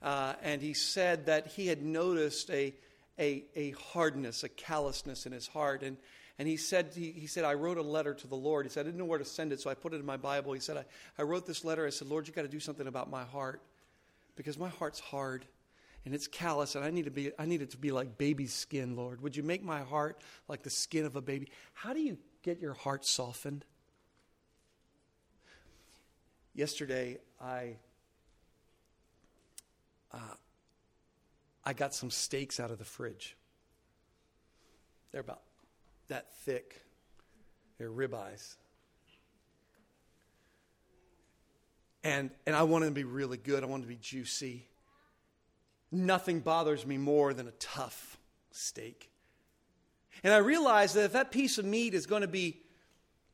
[0.03, 2.75] uh, and he said that he had noticed a,
[3.17, 5.81] a, a hardness, a callousness in his heart.
[5.81, 5.97] And
[6.39, 8.65] and he said, he, he, said, I wrote a letter to the Lord.
[8.65, 10.15] He said, I didn't know where to send it, so I put it in my
[10.15, 10.53] Bible.
[10.53, 10.85] He said, I,
[11.17, 11.85] I wrote this letter.
[11.85, 13.61] I said, Lord, you've got to do something about my heart
[14.37, 15.45] because my heart's hard
[16.05, 18.47] and it's callous and I need to be I need it to be like baby
[18.47, 19.21] skin, Lord.
[19.21, 21.49] Would you make my heart like the skin of a baby?
[21.73, 23.65] How do you get your heart softened?
[26.55, 27.75] Yesterday I
[30.13, 30.35] uh,
[31.65, 33.35] I got some steaks out of the fridge.
[35.11, 35.41] They're about
[36.09, 36.81] that thick.
[37.77, 38.55] They're ribeyes.
[42.03, 43.63] And, and I want them to be really good.
[43.63, 44.67] I want them to be juicy.
[45.91, 48.17] Nothing bothers me more than a tough
[48.51, 49.09] steak.
[50.23, 52.61] And I realize that if that piece of meat is going to be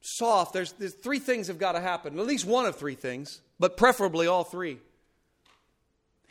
[0.01, 2.17] soft, there's, there's three things have got to happen.
[2.19, 4.79] At least one of three things, but preferably all three.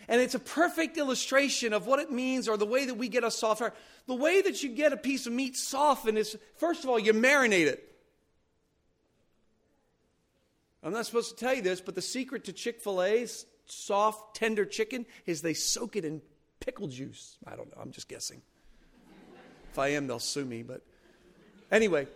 [0.08, 3.24] And it's a perfect illustration of what it means or the way that we get
[3.24, 3.62] a soft.
[4.06, 7.12] The way that you get a piece of meat softened is, first of all, you
[7.12, 7.90] marinate it.
[10.82, 14.36] I'm not supposed to tell you this, but the secret to Chick fil A's soft,
[14.36, 16.20] tender chicken is they soak it in
[16.60, 17.38] pickle juice.
[17.46, 17.80] I don't know.
[17.80, 18.42] I'm just guessing.
[19.70, 20.62] if I am, they'll sue me.
[20.62, 20.82] But
[21.70, 22.06] anyway,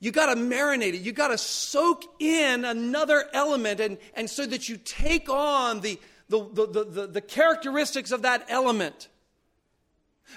[0.00, 1.00] you got to marinate it.
[1.00, 5.98] You got to soak in another element, and, and so that you take on the,
[6.28, 9.08] the, the, the, the characteristics of that element.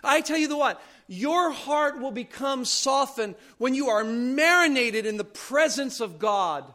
[0.03, 5.17] I tell you the what, your heart will become softened when you are marinated in
[5.17, 6.65] the presence of God.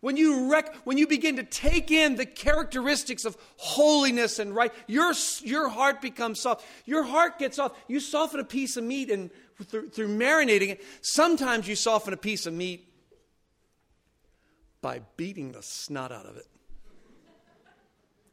[0.00, 4.72] When you, rec- when you begin to take in the characteristics of holiness and right,
[4.88, 6.64] your, your heart becomes soft.
[6.86, 7.76] Your heart gets soft.
[7.86, 9.30] You soften a piece of meat and
[9.64, 10.84] through, through marinating it.
[11.02, 12.88] Sometimes you soften a piece of meat
[14.80, 16.46] by beating the snot out of it.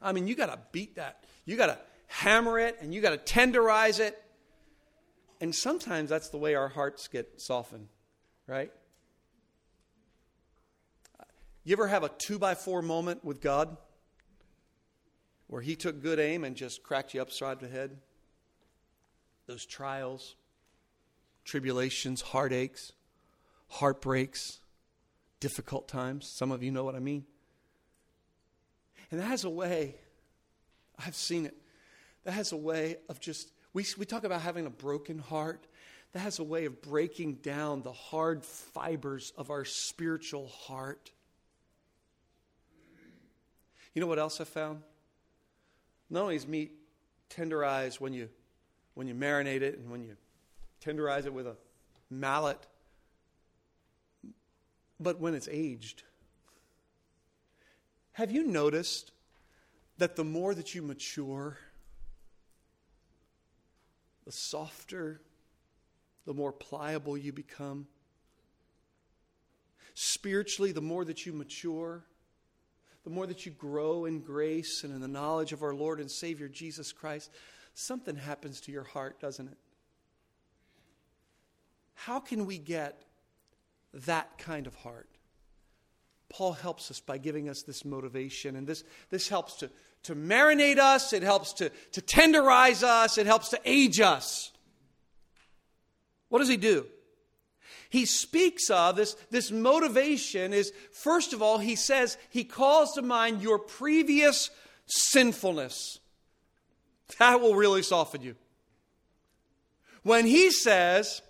[0.02, 1.24] I mean, you got to beat that.
[1.46, 4.22] You got to hammer it and you got to tenderize it.
[5.42, 7.88] And sometimes that's the way our hearts get softened,
[8.48, 8.72] right?
[11.64, 13.78] You ever have a two by four moment with God
[15.48, 17.98] where He took good aim and just cracked you upside the head?
[19.46, 20.36] Those trials,
[21.44, 22.94] tribulations, heartaches,
[23.68, 24.60] heartbreaks,
[25.40, 26.28] difficult times.
[26.28, 27.26] Some of you know what I mean.
[29.12, 29.96] And that has a way,
[31.06, 31.56] I've seen it,
[32.24, 35.66] that has a way of just, we, we talk about having a broken heart.
[36.14, 41.12] That has a way of breaking down the hard fibers of our spiritual heart.
[43.94, 44.82] You know what else I found?
[46.10, 46.72] Not only is meat
[47.30, 48.30] tenderized when you
[48.96, 50.18] when you marinate it and when you
[50.84, 51.56] tenderize it with a
[52.10, 52.58] mallet,
[55.00, 56.04] but when it's aged.
[58.20, 59.14] Have you noticed
[59.98, 61.58] that the more that you mature,
[64.26, 65.22] the softer,
[66.26, 67.88] the more pliable you become?
[69.94, 72.04] Spiritually, the more that you mature,
[73.06, 76.12] the more that you grow in grace and in the knowledge of our Lord and
[76.12, 77.32] Savior Jesus Christ,
[77.74, 79.58] something happens to your heart, doesn't it?
[81.94, 83.02] How can we get
[83.94, 85.08] that kind of heart?
[86.30, 89.70] Paul helps us by giving us this motivation, and this, this helps to,
[90.04, 94.52] to marinate us, it helps to, to tenderize us, it helps to age us.
[96.30, 96.86] What does he do?
[97.90, 103.02] he speaks of, this, this motivation is, first of all, he says, he calls to
[103.02, 104.52] mind your previous
[104.86, 106.00] sinfulness.
[107.18, 108.36] That will really soften you.
[110.04, 111.24] When he says,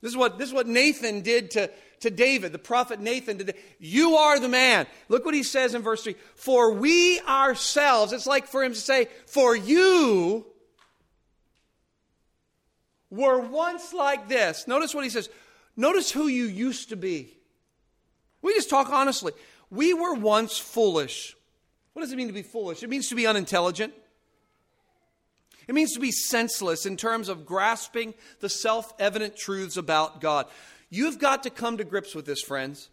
[0.00, 3.54] this is what, this is what Nathan did to, to David, the prophet Nathan did.
[3.78, 4.86] You are the man.
[5.08, 6.14] Look what he says in verse 3.
[6.34, 10.46] For we ourselves, it's like for him to say, For you
[13.10, 14.66] were once like this.
[14.68, 15.28] Notice what he says.
[15.76, 17.34] Notice who you used to be.
[18.42, 19.32] We just talk honestly.
[19.70, 21.36] We were once foolish.
[21.92, 22.82] What does it mean to be foolish?
[22.82, 23.92] It means to be unintelligent.
[25.66, 30.46] It means to be senseless in terms of grasping the self evident truths about God.
[30.90, 32.88] You've got to come to grips with this, friends.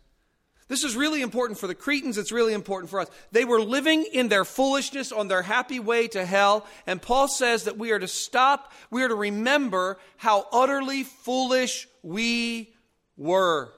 [0.67, 2.17] This is really important for the Cretans.
[2.17, 3.10] It's really important for us.
[3.31, 6.65] They were living in their foolishness on their happy way to hell.
[6.88, 11.88] And Paul says that we are to stop, we are to remember how utterly foolish
[12.01, 12.73] we
[13.15, 13.71] were.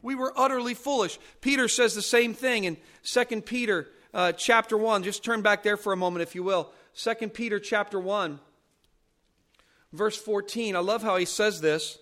[0.00, 1.18] We were utterly foolish.
[1.42, 5.02] Peter says the same thing in 2 Peter uh, chapter 1.
[5.02, 6.72] Just turn back there for a moment, if you will.
[6.94, 8.40] 2 Peter chapter 1,
[9.92, 10.74] verse 14.
[10.74, 11.98] I love how he says this.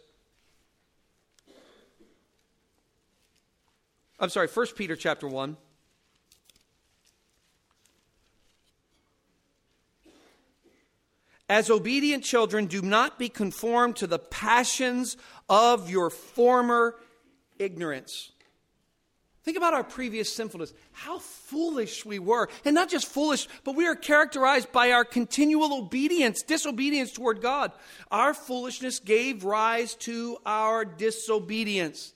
[4.19, 5.57] I'm sorry, 1 Peter chapter 1.
[11.49, 15.17] As obedient children, do not be conformed to the passions
[15.49, 16.97] of your former
[17.59, 18.33] ignorance.
[19.43, 20.73] Think about our previous sinfulness.
[20.93, 22.49] How foolish we were.
[22.65, 27.73] And not just foolish, but we are characterized by our continual obedience, disobedience toward God.
[28.11, 32.15] Our foolishness gave rise to our disobedience.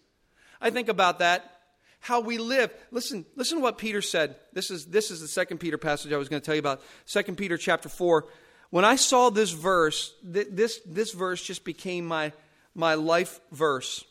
[0.59, 1.58] I think about that.
[2.01, 2.73] How we live.
[2.91, 4.37] Listen, listen to what Peter said.
[4.53, 6.83] This is, this is the second Peter passage I was going to tell you about.
[7.05, 8.27] Second Peter chapter 4.
[8.71, 12.33] When I saw this verse, th- this, this verse just became my,
[12.75, 14.05] my life verse.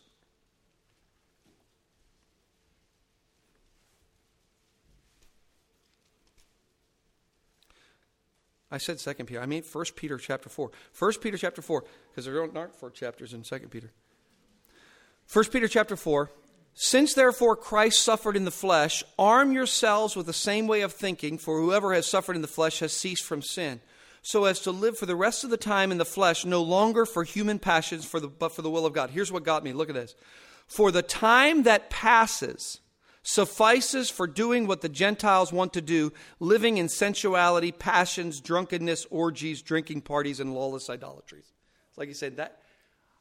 [8.70, 9.42] I said Second Peter.
[9.42, 10.72] I mean First Peter chapter four.
[10.92, 13.92] First Peter chapter four, because there aren't four chapters in Second Peter.
[15.26, 16.32] First Peter chapter four.
[16.80, 21.40] Since therefore Christ suffered in the flesh, arm yourselves with the same way of thinking,
[21.40, 23.82] for whoever has suffered in the flesh has ceased from sin,
[24.22, 27.08] so as to live for the rest of the time in the flesh, no longer
[27.08, 29.10] for human passions, for the, but for the will of God.
[29.10, 29.74] Here's what got me.
[29.74, 30.14] Look at this.
[30.68, 32.80] For the time that passes
[33.24, 39.64] suffices for doing what the Gentiles want to do, living in sensuality, passions, drunkenness, orgies,
[39.64, 41.52] drinking parties, and lawless idolatries.
[41.90, 42.62] It's like you said, that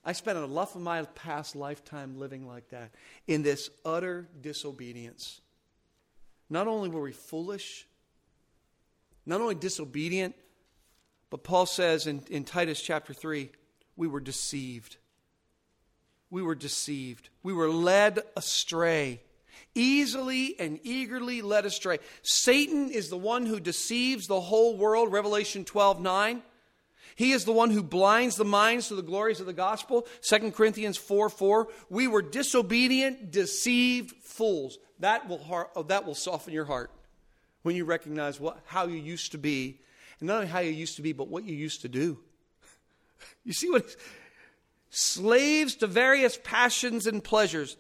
[0.07, 2.93] I spent a enough of my past lifetime living like that
[3.27, 5.41] in this utter disobedience.
[6.49, 7.89] Not only were we foolish,
[9.27, 10.37] not only disobedient,
[11.29, 13.51] but Paul says in, in Titus chapter 3,
[13.97, 14.97] we were deceived.
[16.31, 17.29] We were deceived.
[17.43, 19.21] We were led astray
[19.75, 21.99] easily and eagerly led astray.
[22.23, 26.43] Satan is the one who deceives the whole world, Revelation 12 9.
[27.17, 30.53] He is the one who blinds the minds to the glories of the gospel, 2
[30.53, 31.69] Corinthians 4 4.
[31.91, 34.79] We were disobedient, deceived fools.
[35.01, 35.41] That will,
[35.75, 36.91] oh, that will soften your heart
[37.63, 39.81] when you recognize what, how you used to be.
[40.21, 42.19] And not only how you used to be, but what you used to do.
[43.45, 43.97] You see what?
[44.91, 47.77] Slaves to various passions and pleasures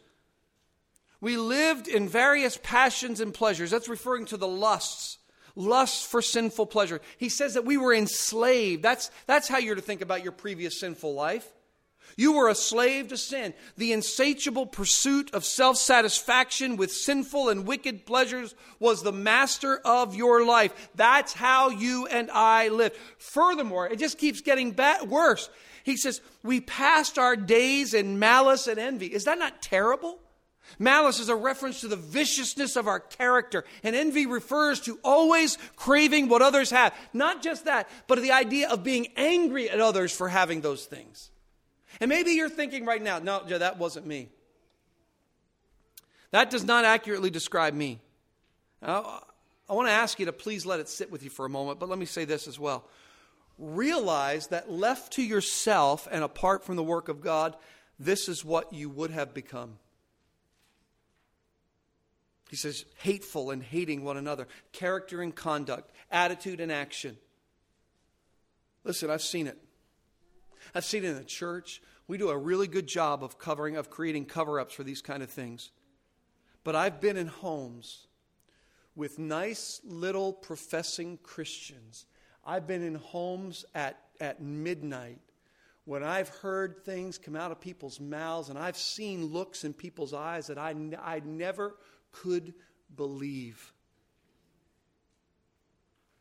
[1.20, 3.70] we lived in various passions and pleasures.
[3.70, 5.18] That's referring to the lusts,
[5.56, 7.00] lusts for sinful pleasure.
[7.18, 8.82] He says that we were enslaved.
[8.82, 11.50] That's, that's how you're to think about your previous sinful life.
[12.16, 13.52] You were a slave to sin.
[13.76, 20.14] The insatiable pursuit of self satisfaction with sinful and wicked pleasures was the master of
[20.14, 20.90] your life.
[20.94, 22.96] That's how you and I lived.
[23.18, 25.50] Furthermore, it just keeps getting bad, worse.
[25.84, 29.06] He says, We passed our days in malice and envy.
[29.06, 30.18] Is that not terrible?
[30.78, 35.58] Malice is a reference to the viciousness of our character, and envy refers to always
[35.76, 36.94] craving what others have.
[37.12, 41.30] Not just that, but the idea of being angry at others for having those things.
[42.00, 44.28] And maybe you're thinking right now, no, yeah, that wasn't me.
[46.30, 48.00] That does not accurately describe me.
[48.82, 49.22] Now,
[49.68, 51.80] I want to ask you to please let it sit with you for a moment,
[51.80, 52.84] but let me say this as well.
[53.58, 57.56] Realize that left to yourself and apart from the work of God,
[57.98, 59.78] this is what you would have become.
[62.48, 67.16] He says, hateful and hating one another, character and conduct, attitude and action.
[68.84, 69.58] Listen, I've seen it.
[70.74, 71.82] I've seen it in the church.
[72.06, 75.22] We do a really good job of covering, of creating cover ups for these kind
[75.22, 75.70] of things.
[76.62, 78.06] But I've been in homes
[78.94, 82.06] with nice little professing Christians.
[82.44, 85.18] I've been in homes at, at midnight
[85.84, 90.12] when I've heard things come out of people's mouths and I've seen looks in people's
[90.14, 91.76] eyes that I, I never
[92.22, 92.54] could
[92.94, 93.72] believe.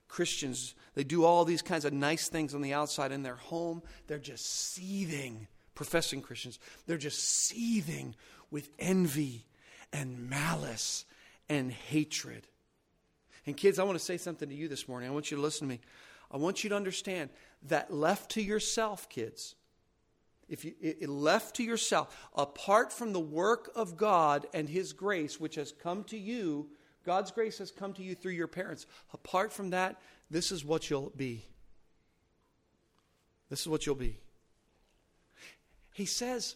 [0.07, 3.81] Christians, they do all these kinds of nice things on the outside in their home.
[4.07, 8.15] They're just seething, professing Christians, they're just seething
[8.49, 9.45] with envy
[9.91, 11.05] and malice
[11.49, 12.47] and hatred.
[13.45, 15.09] And kids, I want to say something to you this morning.
[15.09, 15.81] I want you to listen to me.
[16.31, 17.29] I want you to understand
[17.67, 19.55] that left to yourself, kids,
[20.47, 25.39] if you it left to yourself, apart from the work of God and His grace,
[25.39, 26.69] which has come to you,
[27.05, 28.85] God's grace has come to you through your parents.
[29.13, 31.45] Apart from that, this is what you'll be.
[33.49, 34.17] This is what you'll be.
[35.93, 36.55] He says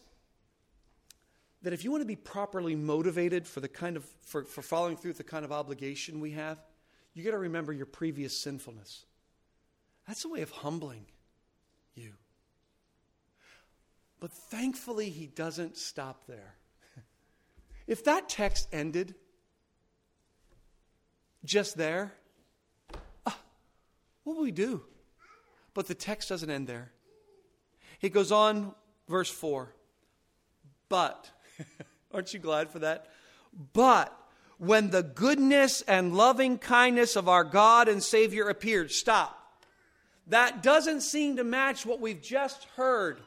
[1.62, 4.96] that if you want to be properly motivated for the kind of for, for following
[4.96, 6.60] through with the kind of obligation we have,
[7.14, 9.04] you got to remember your previous sinfulness.
[10.06, 11.06] That's a way of humbling
[11.94, 12.12] you.
[14.20, 16.54] But thankfully, he doesn't stop there.
[17.86, 19.14] if that text ended
[21.42, 22.12] just there,
[23.26, 23.32] uh,
[24.24, 24.82] what would we do?
[25.72, 26.92] But the text doesn't end there.
[27.98, 28.74] He goes on,
[29.08, 29.74] verse 4.
[30.90, 31.30] But,
[32.12, 33.06] aren't you glad for that?
[33.72, 34.14] But
[34.58, 39.36] when the goodness and loving kindness of our God and Savior appeared, stop.
[40.26, 43.20] That doesn't seem to match what we've just heard.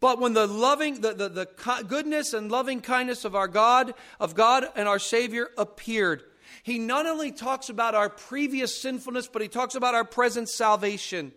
[0.00, 4.34] But when the loving, the, the, the goodness and loving kindness of our God, of
[4.34, 6.22] God and our Savior appeared,
[6.62, 11.32] he not only talks about our previous sinfulness, but he talks about our present salvation.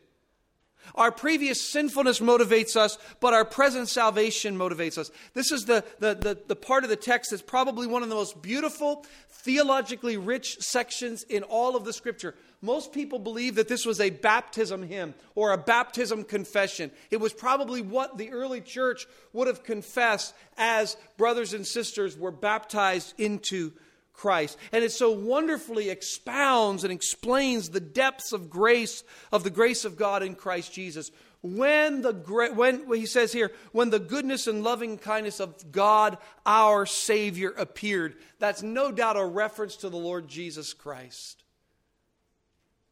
[0.96, 5.12] Our previous sinfulness motivates us, but our present salvation motivates us.
[5.34, 8.16] This is the, the, the, the, part of the text that's probably one of the
[8.16, 12.36] most beautiful, theologically rich sections in all of the scripture.
[12.62, 16.92] Most people believe that this was a baptism hymn or a baptism confession.
[17.12, 22.32] It was probably what the early church would have confessed as brothers and sisters were
[22.32, 23.74] baptized into
[24.12, 24.58] Christ.
[24.72, 29.96] And it so wonderfully expounds and explains the depths of grace, of the grace of
[29.96, 31.12] God in Christ Jesus.
[31.44, 32.14] When the
[32.56, 38.16] when he says here, when the goodness and loving kindness of God our Savior appeared,
[38.40, 41.44] that's no doubt a reference to the Lord Jesus Christ.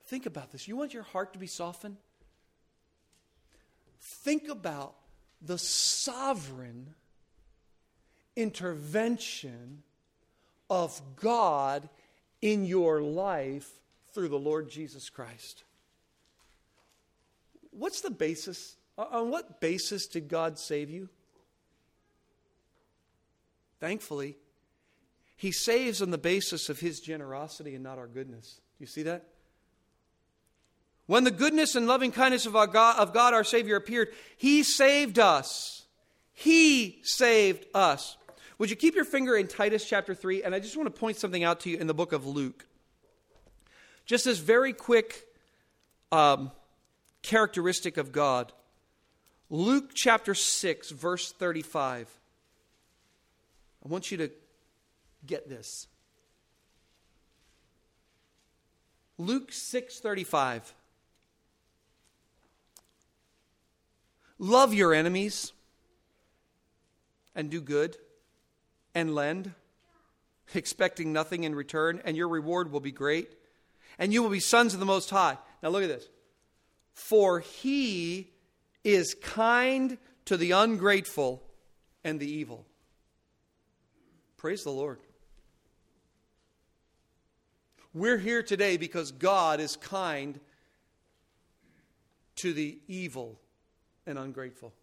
[0.05, 0.67] Think about this.
[0.67, 1.97] You want your heart to be softened?
[3.99, 4.95] Think about
[5.41, 6.93] the sovereign
[8.35, 9.83] intervention
[10.69, 11.89] of God
[12.41, 13.69] in your life
[14.13, 15.63] through the Lord Jesus Christ.
[17.71, 18.75] What's the basis?
[18.97, 21.09] Uh, on what basis did God save you?
[23.79, 24.37] Thankfully,
[25.35, 28.61] He saves on the basis of His generosity and not our goodness.
[28.77, 29.25] Do you see that?
[31.07, 34.63] When the goodness and loving kindness of, our God, of God our Savior appeared, He
[34.63, 35.83] saved us.
[36.33, 38.17] He saved us.
[38.57, 40.43] Would you keep your finger in Titus chapter 3?
[40.43, 42.65] And I just want to point something out to you in the book of Luke.
[44.05, 45.25] Just this very quick
[46.11, 46.51] um,
[47.21, 48.51] characteristic of God.
[49.49, 52.09] Luke chapter 6, verse 35.
[53.83, 54.31] I want you to
[55.25, 55.87] get this.
[59.17, 60.73] Luke 6:35
[64.37, 65.53] Love your enemies
[67.33, 67.97] and do good
[68.93, 69.53] and lend,
[70.53, 73.29] expecting nothing in return, and your reward will be great,
[73.97, 75.37] and you will be sons of the Most High.
[75.61, 76.07] Now look at this.
[76.93, 78.31] For he
[78.83, 81.43] is kind to the ungrateful
[82.03, 82.65] and the evil.
[84.37, 84.99] Praise the Lord.
[87.93, 90.39] We're here today because God is kind
[92.35, 93.39] to the evil
[94.05, 94.73] and ungrateful.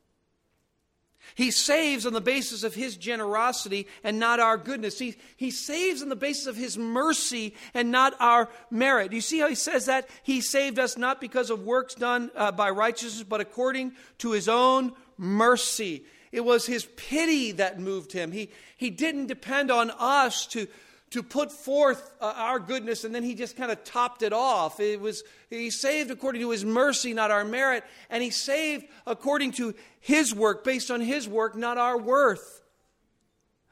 [1.34, 4.98] He saves on the basis of his generosity and not our goodness.
[4.98, 9.12] He, he saves on the basis of his mercy and not our merit.
[9.12, 10.08] You see how he says that?
[10.24, 14.48] He saved us not because of works done uh, by righteousness, but according to his
[14.48, 16.04] own mercy.
[16.32, 18.32] It was his pity that moved him.
[18.32, 20.66] He, he didn't depend on us to,
[21.12, 24.80] to put forth uh, our goodness and then he just kind of topped it off
[24.80, 29.52] it was he saved according to his mercy not our merit and he saved according
[29.52, 32.62] to his work based on his work not our worth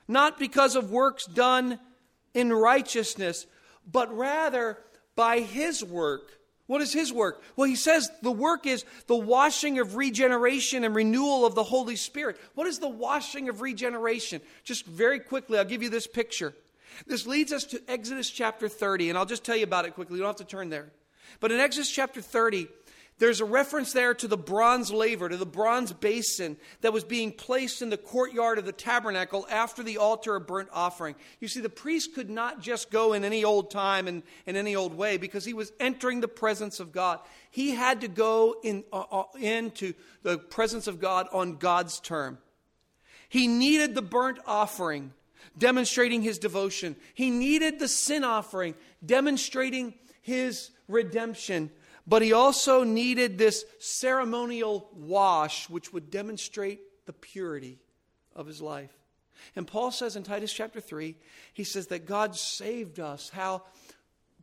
[0.07, 1.79] not because of works done
[2.35, 3.47] in righteousness
[3.91, 4.79] but rather
[5.17, 7.43] by his work what is his work?
[7.57, 11.97] Well, he says the work is the washing of regeneration and renewal of the Holy
[11.97, 12.37] Spirit.
[12.55, 14.41] What is the washing of regeneration?
[14.63, 16.55] Just very quickly, I'll give you this picture.
[17.07, 20.17] This leads us to Exodus chapter 30, and I'll just tell you about it quickly.
[20.17, 20.91] You don't have to turn there.
[21.39, 22.69] But in Exodus chapter 30,
[23.21, 27.33] there's a reference there to the bronze laver, to the bronze basin that was being
[27.33, 31.15] placed in the courtyard of the tabernacle after the altar of burnt offering.
[31.39, 34.75] You see, the priest could not just go in any old time and in any
[34.75, 37.21] old way because he was entering the presence of God.
[37.51, 42.39] He had to go in, uh, uh into the presence of God on God's term.
[43.29, 45.13] He needed the burnt offering
[45.61, 46.97] demonstrating his devotion.
[47.15, 51.71] He needed the sin offering, demonstrating his redemption.
[52.07, 57.79] But he also needed this ceremonial wash, which would demonstrate the purity
[58.35, 58.91] of his life.
[59.55, 61.15] And Paul says in Titus chapter 3,
[61.55, 63.31] he says that God saved us.
[63.31, 63.63] How?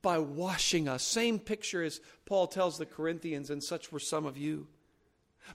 [0.01, 1.03] By washing us.
[1.03, 4.67] Same picture as Paul tells the Corinthians, and such were some of you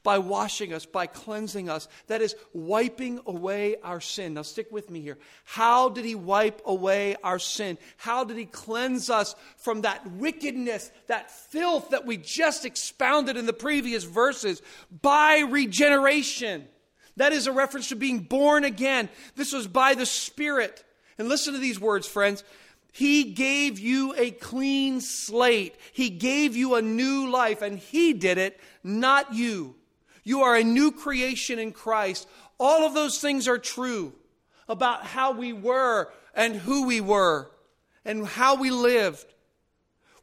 [0.03, 1.88] by washing us, by cleansing us.
[2.07, 4.34] That is wiping away our sin.
[4.34, 5.18] Now, stick with me here.
[5.45, 7.78] How did He wipe away our sin?
[7.97, 13.47] How did He cleanse us from that wickedness, that filth that we just expounded in
[13.47, 14.62] the previous verses?
[15.03, 16.66] By regeneration.
[17.16, 19.09] That is a reference to being born again.
[19.36, 20.84] This was by the Spirit.
[21.18, 22.43] And listen to these words, friends.
[22.93, 25.76] He gave you a clean slate.
[25.93, 29.74] He gave you a new life, and He did it, not you.
[30.22, 32.28] You are a new creation in Christ.
[32.58, 34.12] All of those things are true
[34.68, 37.50] about how we were and who we were
[38.04, 39.26] and how we lived.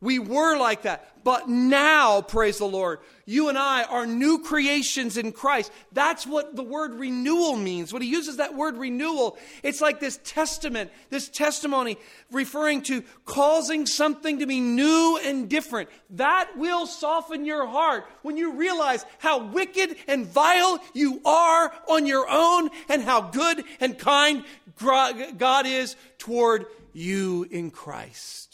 [0.02, 1.24] We were like that.
[1.26, 5.72] But now, praise the Lord, you and I are new creations in Christ.
[5.92, 7.92] That's what the word renewal means.
[7.92, 11.98] When he uses that word renewal, it's like this testament, this testimony
[12.32, 15.90] referring to causing something to be new and different.
[16.12, 22.06] That will soften your heart when you realize how wicked and vile you are on
[22.06, 24.46] your own and how good and kind
[24.78, 28.49] God is toward you in Christ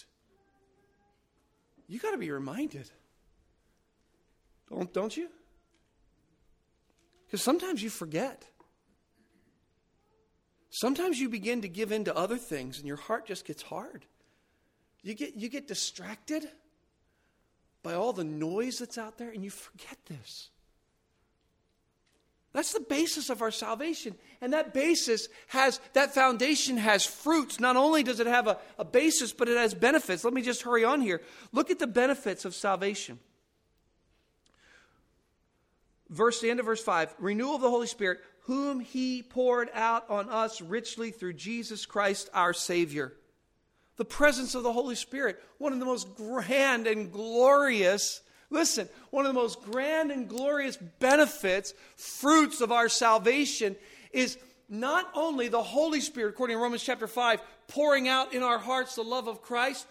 [1.88, 2.90] you got to be reminded.
[4.70, 5.30] Don't, don't you?
[7.26, 8.46] Because sometimes you forget.
[10.70, 14.06] Sometimes you begin to give in to other things and your heart just gets hard.
[15.04, 16.48] You get, you get distracted
[17.84, 20.50] by all the noise that's out there and you forget this.
[22.56, 24.16] That's the basis of our salvation.
[24.40, 27.60] And that basis has, that foundation has fruits.
[27.60, 30.24] Not only does it have a, a basis, but it has benefits.
[30.24, 31.22] Let me just hurry on here.
[31.52, 33.20] Look at the benefits of salvation.
[36.10, 40.10] Verse, the end of verse 5 renewal of the Holy Spirit, whom he poured out
[40.10, 43.12] on us richly through Jesus Christ our Savior.
[43.98, 48.22] The presence of the Holy Spirit, one of the most grand and glorious
[48.56, 53.76] Listen, one of the most grand and glorious benefits, fruits of our salvation
[54.14, 54.38] is
[54.70, 58.96] not only the Holy Spirit, according to Romans chapter 5, pouring out in our hearts
[58.96, 59.86] the love of Christ,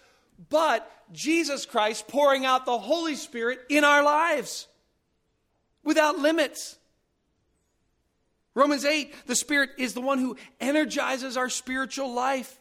[0.49, 4.67] but Jesus Christ pouring out the Holy Spirit in our lives
[5.83, 6.79] without limits.
[8.55, 12.59] Romans 8, the Spirit is the one who energizes our spiritual life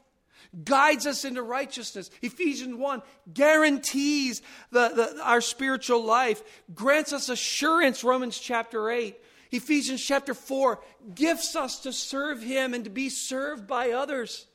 [0.64, 2.10] guides us into righteousness.
[2.22, 3.02] Ephesians 1
[3.34, 4.42] guarantees
[4.72, 6.44] the, the, our spiritual life,
[6.74, 9.16] grants us assurance, Romans chapter 8.
[9.52, 10.80] Ephesians chapter 4
[11.14, 14.48] gifts us to serve Him and to be served by others.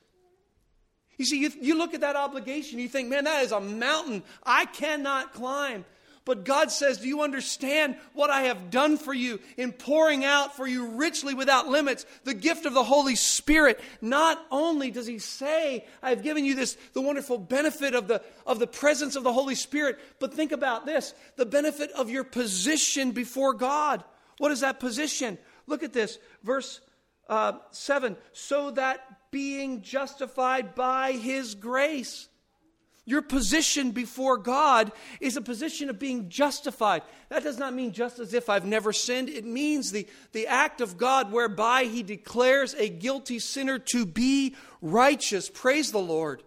[1.17, 4.23] You see, you, you look at that obligation, you think, man, that is a mountain
[4.45, 5.85] I cannot climb.
[6.29, 10.55] But God says, Do you understand what I have done for you in pouring out
[10.55, 13.81] for you richly without limits the gift of the Holy Spirit?
[14.03, 18.59] Not only does He say, I've given you this, the wonderful benefit of the, of
[18.59, 23.12] the presence of the Holy Spirit, but think about this the benefit of your position
[23.12, 24.05] before God.
[24.37, 25.39] What is that position?
[25.66, 26.83] Look at this, verse
[27.31, 32.29] uh, 7 so that being justified by His grace
[33.09, 37.01] your position before God is a position of being justified.
[37.31, 39.31] That does not mean just as if I've never sinned.
[39.31, 44.55] It means the, the act of God whereby He declares a guilty sinner to be
[44.83, 45.49] righteous.
[45.49, 46.43] Praise the Lord.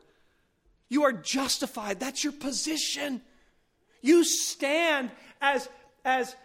[0.87, 1.99] You are justified.
[1.99, 3.21] That's your position.
[4.03, 5.09] You stand
[5.41, 5.67] as,
[6.05, 6.35] as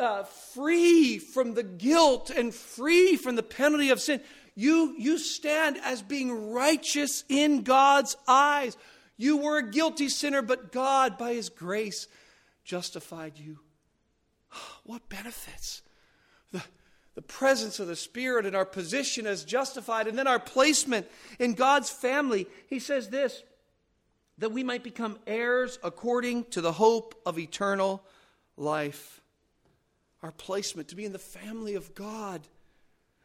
[0.00, 4.20] uh, free from the guilt and free from the penalty of sin.
[4.56, 8.76] You, you stand as being righteous in God's eyes.
[9.16, 12.08] You were a guilty sinner, but God, by His grace,
[12.64, 13.60] justified you.
[14.84, 15.82] What benefits?
[16.52, 16.62] The,
[17.14, 21.06] the presence of the Spirit and our position as justified, and then our placement
[21.38, 22.46] in God's family.
[22.68, 23.42] He says this
[24.38, 28.02] that we might become heirs according to the hope of eternal
[28.56, 29.20] life.
[30.22, 32.40] Our placement to be in the family of God.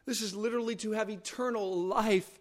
[0.06, 2.40] This is literally to have eternal life.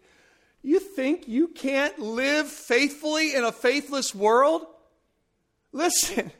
[0.62, 4.66] You think you can't live faithfully in a faithless world?
[5.72, 6.32] Listen.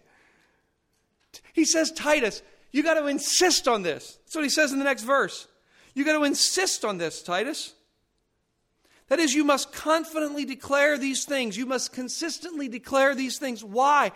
[1.52, 2.42] He says, Titus,
[2.72, 4.18] you got to insist on this.
[4.24, 5.46] That's what he says in the next verse.
[5.94, 7.74] You got to insist on this, Titus.
[9.08, 11.56] That is, you must confidently declare these things.
[11.56, 13.64] You must consistently declare these things.
[13.64, 14.12] Why?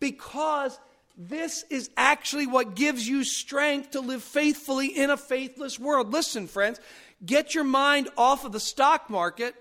[0.00, 0.78] Because
[1.16, 6.12] this is actually what gives you strength to live faithfully in a faithless world.
[6.12, 6.80] Listen, friends,
[7.24, 9.54] get your mind off of the stock market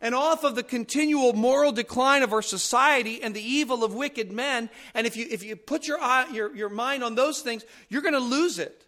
[0.00, 4.32] and off of the continual moral decline of our society and the evil of wicked
[4.32, 4.70] men.
[4.94, 8.02] And if you, if you put your, eye, your, your mind on those things, you're
[8.02, 8.86] going to lose it.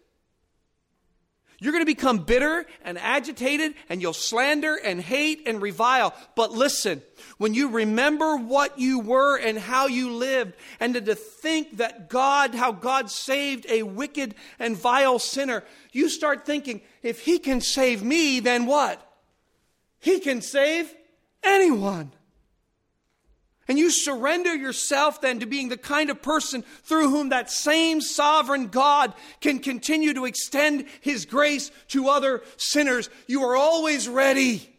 [1.63, 6.13] You're going to become bitter and agitated, and you'll slander and hate and revile.
[6.35, 7.01] But listen,
[7.37, 12.53] when you remember what you were and how you lived, and to think that God,
[12.53, 18.03] how God saved a wicked and vile sinner, you start thinking, if He can save
[18.03, 19.01] me, then what?
[20.01, 20.93] He can save
[21.43, 22.11] anyone.
[23.67, 28.01] And you surrender yourself then to being the kind of person through whom that same
[28.01, 33.09] sovereign God can continue to extend his grace to other sinners.
[33.27, 34.69] You are always ready.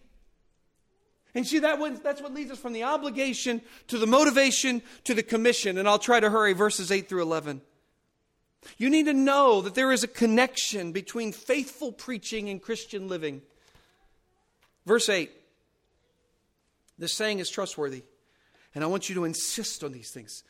[1.35, 5.23] And see, that that's what leads us from the obligation to the motivation to the
[5.23, 5.79] commission.
[5.79, 7.63] And I'll try to hurry, verses 8 through 11.
[8.77, 13.43] You need to know that there is a connection between faithful preaching and Christian living.
[14.87, 15.31] Verse 8
[16.99, 18.05] this saying is trustworthy.
[18.75, 20.43] And I want you to insist on these things.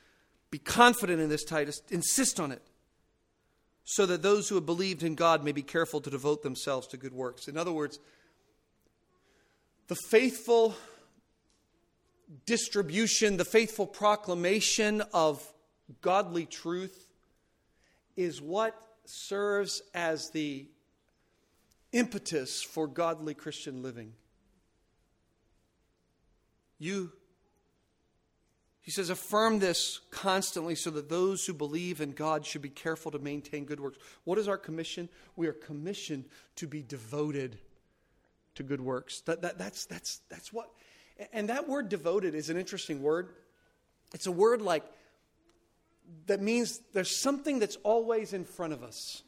[0.51, 1.83] Be confident in this, Titus.
[1.91, 2.63] Insist on it.
[3.85, 6.97] So that those who have believed in God may be careful to devote themselves to
[6.97, 7.49] good works.
[7.49, 7.99] In other words,
[9.89, 10.75] the faithful
[12.47, 15.47] distribution, the faithful proclamation of
[16.01, 17.09] godly truth
[18.17, 20.67] is what serves as the
[21.93, 24.13] impetus for godly Christian living.
[26.79, 27.13] You,
[28.85, 33.11] he says, affirm this constantly so that those who believe in God should be careful
[33.13, 33.97] to maintain good works.
[34.25, 35.09] What is our commission?
[35.37, 36.27] We are commissioned
[36.57, 37.57] to be devoted
[38.57, 39.23] to good works.
[39.23, 40.69] That, that, that's, that's, that's what.
[41.33, 43.31] And that word devoted is an interesting word.
[44.13, 44.85] It's a word like
[46.27, 49.23] that means there's something that's always in front of us,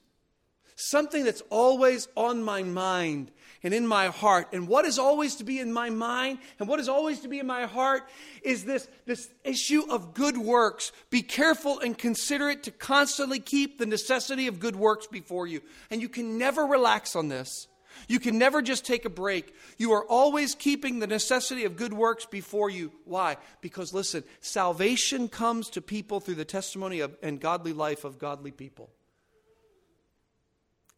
[0.76, 4.48] something that's always on my mind and in my heart.
[4.52, 7.38] And what is always to be in my mind and what is always to be
[7.38, 8.04] in my heart
[8.42, 10.92] is this, this issue of good works.
[11.10, 15.62] Be careful and considerate to constantly keep the necessity of good works before you.
[15.90, 17.66] And you can never relax on this.
[18.08, 19.54] You can never just take a break.
[19.78, 22.92] You are always keeping the necessity of good works before you.
[23.06, 23.38] Why?
[23.62, 28.50] Because listen, salvation comes to people through the testimony of, and godly life of godly
[28.50, 28.90] people.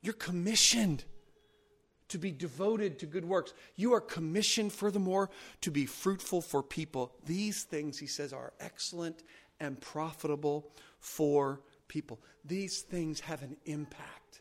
[0.08, 1.04] You're commissioned
[2.08, 3.52] to be devoted to good works.
[3.76, 5.28] You are commissioned, furthermore,
[5.60, 7.12] to be fruitful for people.
[7.26, 9.22] These things, he says, are excellent
[9.60, 12.20] and profitable for people.
[12.42, 14.40] These things have an impact.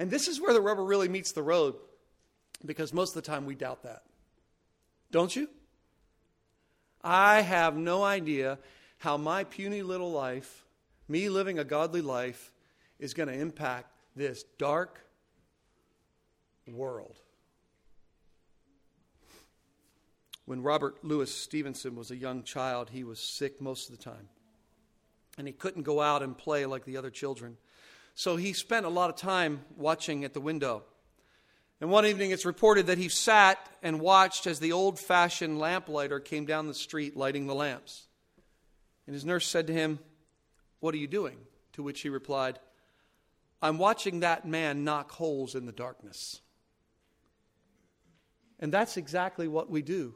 [0.00, 1.76] And this is where the rubber really meets the road
[2.66, 4.02] because most of the time we doubt that.
[5.12, 5.48] Don't you?
[7.04, 8.58] I have no idea
[8.96, 10.66] how my puny little life,
[11.06, 12.50] me living a godly life,
[12.98, 15.00] is going to impact this dark
[16.66, 17.16] world.
[20.44, 24.28] When Robert Louis Stevenson was a young child, he was sick most of the time.
[25.36, 27.58] And he couldn't go out and play like the other children.
[28.14, 30.84] So he spent a lot of time watching at the window.
[31.80, 36.18] And one evening it's reported that he sat and watched as the old fashioned lamplighter
[36.18, 38.06] came down the street lighting the lamps.
[39.06, 40.00] And his nurse said to him,
[40.80, 41.36] What are you doing?
[41.74, 42.58] To which he replied,
[43.60, 46.40] I'm watching that man knock holes in the darkness.
[48.60, 50.14] And that's exactly what we do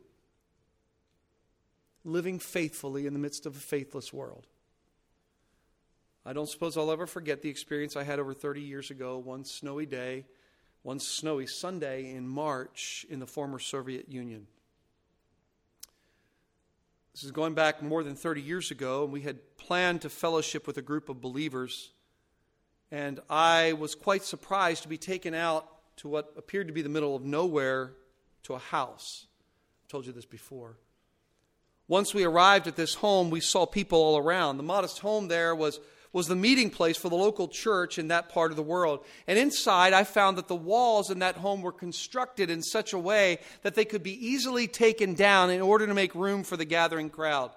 [2.05, 4.47] living faithfully in the midst of a faithless world.
[6.25, 9.45] I don't suppose I'll ever forget the experience I had over 30 years ago, one
[9.45, 10.25] snowy day,
[10.83, 14.47] one snowy Sunday in March in the former Soviet Union.
[17.13, 20.67] This is going back more than 30 years ago, and we had planned to fellowship
[20.67, 21.93] with a group of believers.
[22.93, 25.67] And I was quite surprised to be taken out
[25.97, 27.95] to what appeared to be the middle of nowhere
[28.43, 29.27] to a house.
[29.83, 30.77] I've told you this before.
[31.89, 34.59] Once we arrived at this home, we saw people all around.
[34.59, 35.81] The modest home there was
[36.13, 39.03] was the meeting place for the local church in that part of the world.
[39.27, 42.99] And inside, I found that the walls in that home were constructed in such a
[42.99, 46.67] way that they could be easily taken down in order to make room for the
[46.67, 47.51] gathering crowd.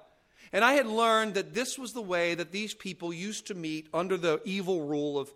[0.56, 3.90] And I had learned that this was the way that these people used to meet
[3.94, 5.30] under the evil rule of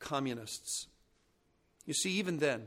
[0.00, 0.88] communists.
[1.86, 2.66] You see, even then,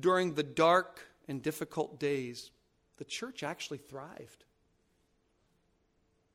[0.00, 2.50] during the dark and difficult days,
[2.96, 4.44] the church actually thrived.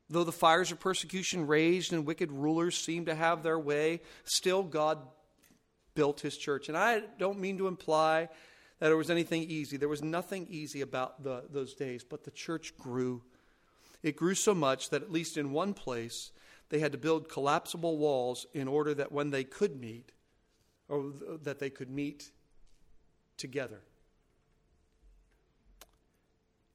[0.07, 4.61] Though the fires of persecution raged and wicked rulers seemed to have their way, still
[4.61, 4.99] God
[5.95, 6.69] built his church.
[6.69, 8.29] And I don't mean to imply
[8.77, 9.77] that it was anything easy.
[9.77, 13.23] There was nothing easy about the, those days, but the church grew.
[14.03, 16.31] It grew so much that, at least in one place,
[16.69, 20.11] they had to build collapsible walls in order that when they could meet,
[20.89, 22.31] or that they could meet
[23.37, 23.81] together.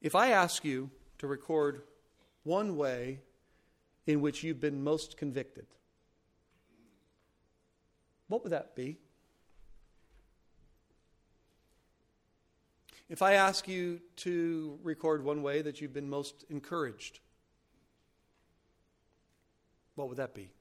[0.01, 1.83] If I ask you to record
[2.43, 3.19] one way
[4.07, 5.67] in which you've been most convicted.
[8.27, 8.97] What would that be?
[13.09, 17.19] If I ask you to record one way that you've been most encouraged,
[19.95, 20.51] what would that be?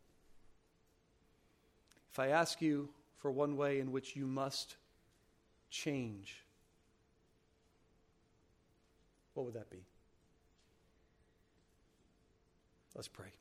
[2.10, 2.88] If I ask you
[3.18, 4.76] for one way in which you must
[5.70, 6.42] change,
[9.34, 9.84] what would that be?
[12.94, 13.37] Let's pray.